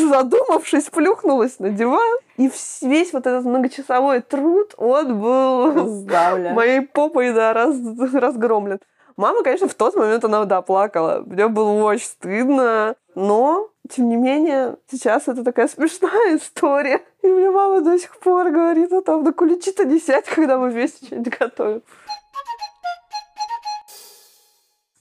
задумавшись, 0.09 0.89
плюхнулась 0.89 1.59
на 1.59 1.69
диван. 1.69 2.17
И 2.35 2.51
весь 2.81 3.13
вот 3.13 3.25
этот 3.25 3.45
многочасовой 3.45 4.21
труд, 4.21 4.73
он 4.77 5.19
был 5.21 6.05
моей 6.53 6.81
попой 6.81 7.31
да, 7.31 7.53
раз, 7.53 7.75
разгромлен. 8.13 8.79
Мама, 9.17 9.43
конечно, 9.43 9.67
в 9.67 9.73
тот 9.73 9.95
момент 9.95 10.23
она, 10.25 10.45
да, 10.45 10.61
плакала. 10.61 11.23
Мне 11.25 11.47
было 11.47 11.83
очень 11.83 12.05
стыдно. 12.05 12.95
Но, 13.15 13.69
тем 13.89 14.09
не 14.09 14.15
менее, 14.15 14.77
сейчас 14.89 15.27
это 15.27 15.43
такая 15.43 15.67
смешная 15.67 16.35
история. 16.37 17.01
И 17.21 17.27
мне 17.27 17.49
мама 17.49 17.81
до 17.81 17.97
сих 17.99 18.17
пор 18.19 18.51
говорит, 18.51 18.91
а 18.93 19.01
там 19.01 19.23
на 19.23 19.33
куличи-то 19.33 19.85
не 19.85 19.99
сядь, 19.99 20.25
когда 20.25 20.57
мы 20.57 20.69
вместе 20.69 21.05
что-нибудь 21.05 21.37
готовим. 21.37 21.83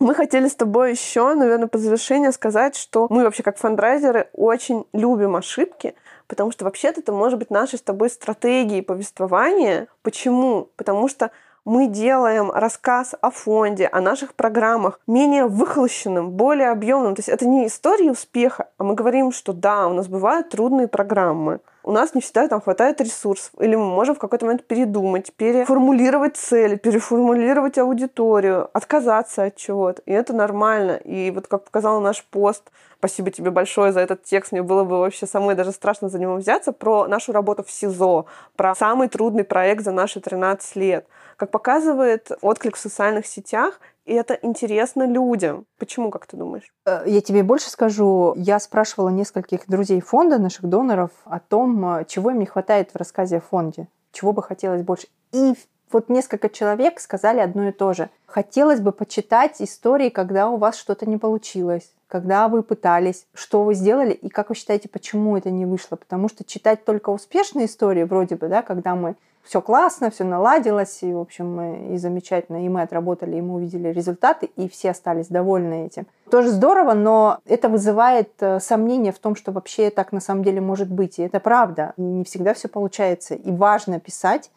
Мы 0.01 0.15
хотели 0.15 0.49
с 0.49 0.55
тобой 0.55 0.93
еще, 0.93 1.35
наверное, 1.35 1.69
по 1.69 1.77
завершению 1.77 2.33
сказать, 2.33 2.75
что 2.75 3.07
мы 3.11 3.23
вообще 3.23 3.43
как 3.43 3.59
фандрайзеры 3.59 4.31
очень 4.33 4.87
любим 4.95 5.37
ошибки, 5.37 5.95
потому 6.27 6.53
что 6.53 6.65
вообще-то 6.65 7.01
это 7.01 7.13
может 7.13 7.39
быть 7.39 7.51
нашей 7.51 7.79
с 7.79 7.83
тобой 7.83 8.09
стратегией 8.09 8.81
повествования. 8.81 9.89
Почему? 10.03 10.71
Потому 10.77 11.07
что 11.07 11.33
мы 11.65 11.87
делаем 11.87 12.51
рассказ 12.51 13.15
о 13.21 13.31
фонде, 13.31 13.87
о 13.87 14.01
наших 14.01 14.35
программах 14.35 15.01
менее 15.07 15.47
выхолощенным, 15.47 16.31
более 16.31 16.71
объемным. 16.71 17.15
То 17.15 17.21
есть 17.21 17.29
это 17.29 17.47
не 17.47 17.67
история 17.67 18.11
успеха, 18.11 18.69
а 18.79 18.85
мы 18.85 18.95
говорим, 18.95 19.33
что 19.33 19.53
да, 19.53 19.87
у 19.87 19.93
нас 19.93 20.09
бывают 20.09 20.51
трудные 20.51 20.89
программы, 20.89 21.61
у 21.83 21.93
нас 21.93 22.15
не 22.15 22.21
всегда 22.21 22.49
там 22.49 22.61
хватает 22.61 23.01
ресурсов, 23.01 23.53
или 23.59 23.75
мы 23.75 23.87
можем 23.87 24.15
в 24.15 24.19
какой-то 24.19 24.47
момент 24.47 24.65
передумать, 24.65 25.33
переформулировать 25.33 26.37
цели, 26.37 26.77
переформулировать 26.77 27.79
аудиторию, 27.79 28.69
отказаться 28.73 29.45
от 29.45 29.57
чего-то. 29.57 30.03
И 30.07 30.13
это 30.13 30.33
нормально. 30.33 30.97
И 31.05 31.31
вот 31.31 31.47
как 31.47 31.65
показал 31.65 32.01
наш 32.01 32.25
пост, 32.25 32.71
спасибо 32.99 33.31
тебе 33.31 33.51
большое 33.51 33.93
за 33.93 34.01
этот 34.01 34.23
текст, 34.25 34.53
мне 34.53 34.63
было 34.63 34.85
бы 34.85 34.99
вообще 34.99 35.27
самой 35.27 35.55
даже 35.55 35.73
страшно 35.73 36.09
за 36.09 36.19
него 36.19 36.35
взяться, 36.35 36.73
про 36.73 37.07
нашу 37.07 37.33
работу 37.33 37.65
в 37.65 37.71
СИЗО, 37.71 38.27
про 38.57 38.75
самый 38.75 39.09
трудный 39.09 39.45
проект 39.45 39.85
за 39.85 39.93
наши 39.93 40.21
13 40.21 40.77
лет– 40.77 41.07
как 41.41 41.51
показывает 41.51 42.31
отклик 42.43 42.77
в 42.77 42.79
социальных 42.79 43.25
сетях, 43.25 43.81
и 44.05 44.15
это 44.15 44.39
интересно 44.43 45.07
людям. 45.07 45.67
Почему, 45.79 46.11
как 46.11 46.27
ты 46.27 46.37
думаешь? 46.37 46.73
Э, 46.87 47.03
я 47.07 47.21
тебе 47.21 47.43
больше 47.43 47.71
скажу. 47.71 48.35
Я 48.37 48.59
спрашивала 48.59 49.09
нескольких 49.11 49.69
друзей 49.69 50.01
фонда, 50.01 50.39
наших 50.39 50.67
доноров, 50.69 51.11
о 51.25 51.39
том, 51.39 51.97
э, 51.97 52.05
чего 52.07 52.31
им 52.31 52.39
не 52.39 52.47
хватает 52.47 52.91
в 52.91 52.97
рассказе 52.97 53.39
о 53.39 53.41
фонде, 53.41 53.89
чего 54.13 54.33
бы 54.33 54.43
хотелось 54.43 54.83
больше. 54.83 55.09
И 55.33 55.55
вот 55.93 56.09
несколько 56.09 56.49
человек 56.49 57.01
сказали 57.01 57.41
одно 57.41 57.69
и 57.69 57.73
то 57.73 57.93
же. 57.93 58.11
Хотелось 58.27 58.81
бы 58.81 58.93
почитать 58.93 59.61
истории, 59.61 60.09
когда 60.09 60.49
у 60.49 60.57
вас 60.57 60.77
что-то 60.77 61.05
не 61.09 61.19
получилось, 61.19 61.93
когда 62.07 62.49
вы 62.49 62.63
пытались, 62.63 63.27
что 63.35 63.65
вы 63.65 63.75
сделали 63.75 64.13
и 64.13 64.29
как 64.29 64.49
вы 64.49 64.55
считаете, 64.55 64.89
почему 64.89 65.37
это 65.37 65.51
не 65.51 65.67
вышло. 65.67 65.97
Потому 65.97 66.29
что 66.29 66.45
читать 66.45 66.85
только 66.85 67.11
успешные 67.11 67.67
истории, 67.67 68.05
вроде 68.05 68.37
бы, 68.37 68.49
да, 68.49 68.63
когда 68.63 68.95
мы 68.95 69.17
все 69.43 69.61
классно, 69.61 70.11
все 70.11 70.25
наладилось, 70.25 71.03
и, 71.03 71.13
в 71.13 71.19
общем, 71.19 71.95
и 71.95 71.97
замечательно, 71.97 72.65
и 72.65 72.69
мы 72.69 72.83
отработали, 72.83 73.37
и 73.37 73.41
мы 73.41 73.55
увидели 73.55 73.89
результаты, 73.89 74.47
и 74.57 74.69
все 74.69 74.91
остались 74.91 75.29
довольны 75.29 75.87
этим. 75.87 76.07
Тоже 76.31 76.51
здорово, 76.51 76.95
но 76.95 77.39
это 77.47 77.69
вызывает 77.69 78.31
э, 78.41 78.61
сомнения 78.61 79.13
в 79.13 79.19
том, 79.19 79.35
что 79.35 79.51
вообще 79.51 79.91
так 79.91 80.13
на 80.13 80.21
самом 80.21 80.45
деле 80.45 80.61
может 80.61 80.91
быть. 80.91 81.19
И 81.19 81.23
это 81.23 81.41
правда. 81.41 81.95
Не 81.97 82.25
всегда 82.25 82.55
все 82.55 82.69
получается. 82.69 83.35
И 83.35 83.51
важно 83.51 83.99
писать 83.99 84.51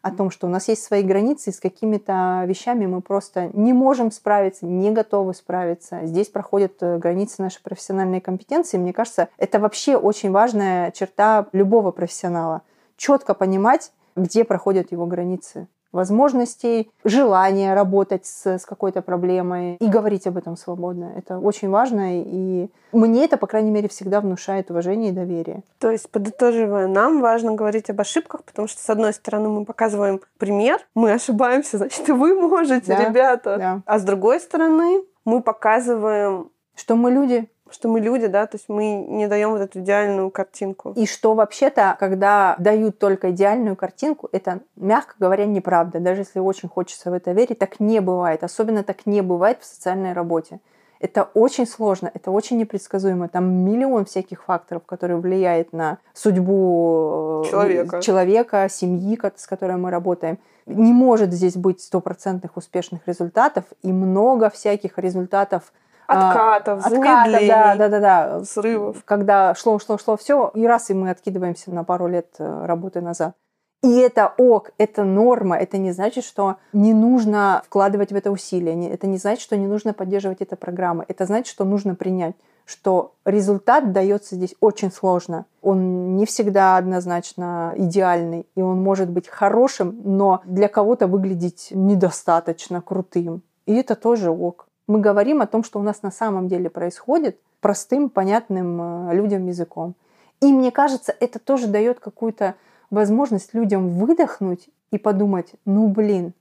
о 0.00 0.10
том, 0.10 0.30
что 0.30 0.46
у 0.46 0.50
нас 0.50 0.68
есть 0.68 0.82
свои 0.82 1.02
границы, 1.02 1.50
и 1.50 1.52
с 1.52 1.60
какими-то 1.60 2.44
вещами 2.46 2.86
мы 2.86 3.00
просто 3.00 3.50
не 3.52 3.72
можем 3.72 4.10
справиться, 4.10 4.64
не 4.64 4.90
готовы 4.90 5.34
справиться. 5.34 6.00
Здесь 6.04 6.28
проходят 6.28 6.74
э, 6.80 6.98
границы 6.98 7.42
нашей 7.42 7.62
профессиональной 7.62 8.20
компетенции. 8.20 8.78
Мне 8.78 8.92
кажется, 8.92 9.28
это 9.36 9.58
вообще 9.58 9.96
очень 9.96 10.30
важная 10.30 10.90
черта 10.92 11.46
любого 11.52 11.90
профессионала. 11.90 12.62
Четко 12.96 13.34
понимать, 13.34 13.92
где 14.18 14.44
проходят 14.44 14.92
его 14.92 15.06
границы 15.06 15.66
возможностей, 15.90 16.90
желания 17.04 17.74
работать 17.74 18.26
с, 18.26 18.46
с 18.46 18.66
какой-то 18.66 19.00
проблемой 19.00 19.76
и 19.76 19.86
говорить 19.86 20.26
об 20.26 20.36
этом 20.36 20.56
свободно. 20.56 21.12
Это 21.16 21.38
очень 21.38 21.70
важно, 21.70 22.22
и 22.22 22.68
мне 22.92 23.24
это, 23.24 23.38
по 23.38 23.46
крайней 23.46 23.70
мере, 23.70 23.88
всегда 23.88 24.20
внушает 24.20 24.70
уважение 24.70 25.10
и 25.10 25.14
доверие. 25.14 25.62
То 25.78 25.90
есть, 25.90 26.10
подытоживая, 26.10 26.88
нам 26.88 27.22
важно 27.22 27.54
говорить 27.54 27.88
об 27.88 28.00
ошибках, 28.00 28.44
потому 28.44 28.68
что, 28.68 28.82
с 28.82 28.90
одной 28.90 29.14
стороны, 29.14 29.48
мы 29.48 29.64
показываем 29.64 30.20
пример, 30.36 30.78
мы 30.94 31.12
ошибаемся, 31.12 31.78
значит, 31.78 32.06
и 32.06 32.12
вы 32.12 32.34
можете, 32.34 32.94
да, 32.94 33.08
ребята. 33.08 33.56
Да. 33.56 33.82
А 33.86 33.98
с 33.98 34.02
другой 34.02 34.40
стороны, 34.40 35.02
мы 35.24 35.42
показываем... 35.42 36.50
Что 36.74 36.94
мы 36.94 37.10
люди, 37.10 37.50
что 37.72 37.88
мы 37.88 38.00
люди, 38.00 38.26
да, 38.26 38.46
то 38.46 38.56
есть 38.56 38.68
мы 38.68 38.96
не 38.96 39.28
даем 39.28 39.50
вот 39.50 39.60
эту 39.60 39.80
идеальную 39.80 40.30
картинку. 40.30 40.92
И 40.96 41.06
что 41.06 41.34
вообще-то, 41.34 41.96
когда 41.98 42.56
дают 42.58 42.98
только 42.98 43.30
идеальную 43.30 43.76
картинку, 43.76 44.28
это, 44.32 44.60
мягко 44.76 45.14
говоря, 45.18 45.46
неправда. 45.46 46.00
Даже 46.00 46.22
если 46.22 46.40
очень 46.40 46.68
хочется 46.68 47.10
в 47.10 47.14
это 47.14 47.32
верить, 47.32 47.58
так 47.58 47.80
не 47.80 48.00
бывает. 48.00 48.44
Особенно 48.44 48.82
так 48.82 49.06
не 49.06 49.22
бывает 49.22 49.58
в 49.60 49.64
социальной 49.64 50.12
работе. 50.12 50.60
Это 51.00 51.28
очень 51.34 51.66
сложно, 51.66 52.10
это 52.12 52.30
очень 52.30 52.58
непредсказуемо. 52.58 53.28
Там 53.28 53.64
миллион 53.64 54.04
всяких 54.04 54.44
факторов, 54.44 54.82
которые 54.84 55.18
влияют 55.18 55.72
на 55.72 55.98
судьбу 56.12 57.44
э, 57.44 57.50
человека, 57.50 58.00
человека 58.02 58.68
семьи, 58.68 59.18
с 59.36 59.46
которой 59.46 59.76
мы 59.76 59.90
работаем. 59.90 60.38
Не 60.66 60.92
может 60.92 61.32
здесь 61.32 61.56
быть 61.56 61.80
стопроцентных 61.80 62.56
успешных 62.56 63.06
результатов, 63.06 63.64
и 63.82 63.92
много 63.92 64.50
всяких 64.50 64.98
результатов 64.98 65.72
Откатов, 66.08 66.86
а, 66.86 66.88
замедлений, 66.88 67.48
да, 67.48 67.76
да, 67.76 67.88
да, 67.88 68.00
да, 68.00 68.44
срывов. 68.44 69.04
Когда 69.04 69.54
шло, 69.54 69.78
шло, 69.78 69.98
шло 69.98 70.16
все, 70.16 70.50
и 70.54 70.66
раз, 70.66 70.88
и 70.88 70.94
мы 70.94 71.10
откидываемся 71.10 71.70
на 71.70 71.84
пару 71.84 72.06
лет 72.08 72.28
э, 72.38 72.66
работы 72.66 73.02
назад. 73.02 73.34
И 73.82 73.98
это 73.98 74.32
ок, 74.38 74.72
это 74.78 75.04
норма, 75.04 75.56
это 75.56 75.78
не 75.78 75.92
значит, 75.92 76.24
что 76.24 76.56
не 76.72 76.94
нужно 76.94 77.62
вкладывать 77.66 78.10
в 78.10 78.16
это 78.16 78.32
усилия, 78.32 78.88
это 78.88 79.06
не 79.06 79.18
значит, 79.18 79.42
что 79.42 79.56
не 79.56 79.68
нужно 79.68 79.92
поддерживать 79.92 80.40
эту 80.40 80.56
программу, 80.56 81.04
это 81.06 81.26
значит, 81.26 81.46
что 81.46 81.64
нужно 81.64 81.94
принять, 81.94 82.34
что 82.64 83.14
результат 83.24 83.92
дается 83.92 84.34
здесь 84.34 84.54
очень 84.60 84.90
сложно. 84.90 85.46
Он 85.62 86.16
не 86.16 86.26
всегда 86.26 86.76
однозначно 86.76 87.72
идеальный, 87.76 88.46
и 88.56 88.62
он 88.62 88.82
может 88.82 89.10
быть 89.10 89.28
хорошим, 89.28 90.00
но 90.02 90.40
для 90.44 90.68
кого-то 90.68 91.06
выглядеть 91.06 91.68
недостаточно 91.70 92.82
крутым. 92.82 93.42
И 93.66 93.74
это 93.74 93.94
тоже 93.94 94.30
ок. 94.30 94.67
Мы 94.88 95.00
говорим 95.00 95.42
о 95.42 95.46
том, 95.46 95.62
что 95.62 95.78
у 95.78 95.82
нас 95.82 96.02
на 96.02 96.10
самом 96.10 96.48
деле 96.48 96.70
происходит 96.70 97.38
простым, 97.60 98.08
понятным 98.08 99.10
э, 99.10 99.14
людям 99.14 99.46
языком. 99.46 99.94
И 100.40 100.52
мне 100.52 100.70
кажется, 100.70 101.14
это 101.20 101.38
тоже 101.38 101.66
дает 101.66 102.00
какую-то 102.00 102.54
возможность 102.90 103.52
людям 103.52 103.90
выдохнуть 103.90 104.70
и 104.90 104.98
подумать, 104.98 105.52
ну 105.66 105.88
блин, 105.88 106.32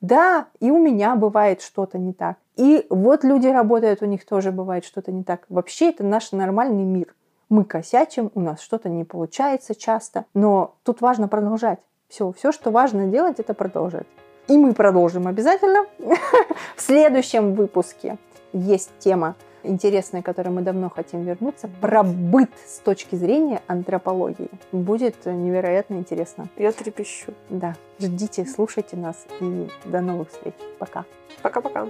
да, 0.00 0.48
и 0.58 0.70
у 0.72 0.82
меня 0.82 1.14
бывает 1.14 1.62
что-то 1.62 1.96
не 1.96 2.12
так. 2.12 2.38
И 2.56 2.86
вот 2.90 3.22
люди 3.22 3.46
работают, 3.46 4.02
у 4.02 4.06
них 4.06 4.26
тоже 4.26 4.50
бывает 4.50 4.84
что-то 4.84 5.12
не 5.12 5.22
так. 5.22 5.44
Вообще 5.48 5.90
это 5.90 6.02
наш 6.02 6.32
нормальный 6.32 6.84
мир. 6.84 7.14
Мы 7.48 7.64
косячим, 7.64 8.32
у 8.34 8.40
нас 8.40 8.60
что-то 8.60 8.88
не 8.88 9.04
получается 9.04 9.74
часто, 9.76 10.24
но 10.34 10.74
тут 10.82 11.02
важно 11.02 11.28
продолжать. 11.28 11.78
Все, 12.08 12.32
все, 12.32 12.50
что 12.50 12.70
важно 12.70 13.06
делать, 13.06 13.38
это 13.38 13.54
продолжать. 13.54 14.06
И 14.48 14.56
мы 14.56 14.74
продолжим 14.74 15.26
обязательно 15.26 15.86
в 16.76 16.80
следующем 16.80 17.54
выпуске. 17.54 18.18
Есть 18.52 18.90
тема 18.98 19.36
интересная, 19.62 20.22
к 20.22 20.24
которой 20.24 20.48
мы 20.48 20.62
давно 20.62 20.90
хотим 20.90 21.22
вернуться, 21.22 21.70
про 21.80 22.02
быт 22.02 22.50
с 22.66 22.78
точки 22.78 23.14
зрения 23.14 23.62
антропологии. 23.66 24.50
Будет 24.72 25.24
невероятно 25.24 25.94
интересно. 25.94 26.48
Я 26.56 26.72
трепещу. 26.72 27.32
Да. 27.48 27.76
Ждите, 27.98 28.44
слушайте 28.44 28.96
нас 28.96 29.16
и 29.40 29.68
до 29.84 30.00
новых 30.00 30.30
встреч. 30.30 30.54
Пока. 30.78 31.04
Пока-пока. 31.42 31.86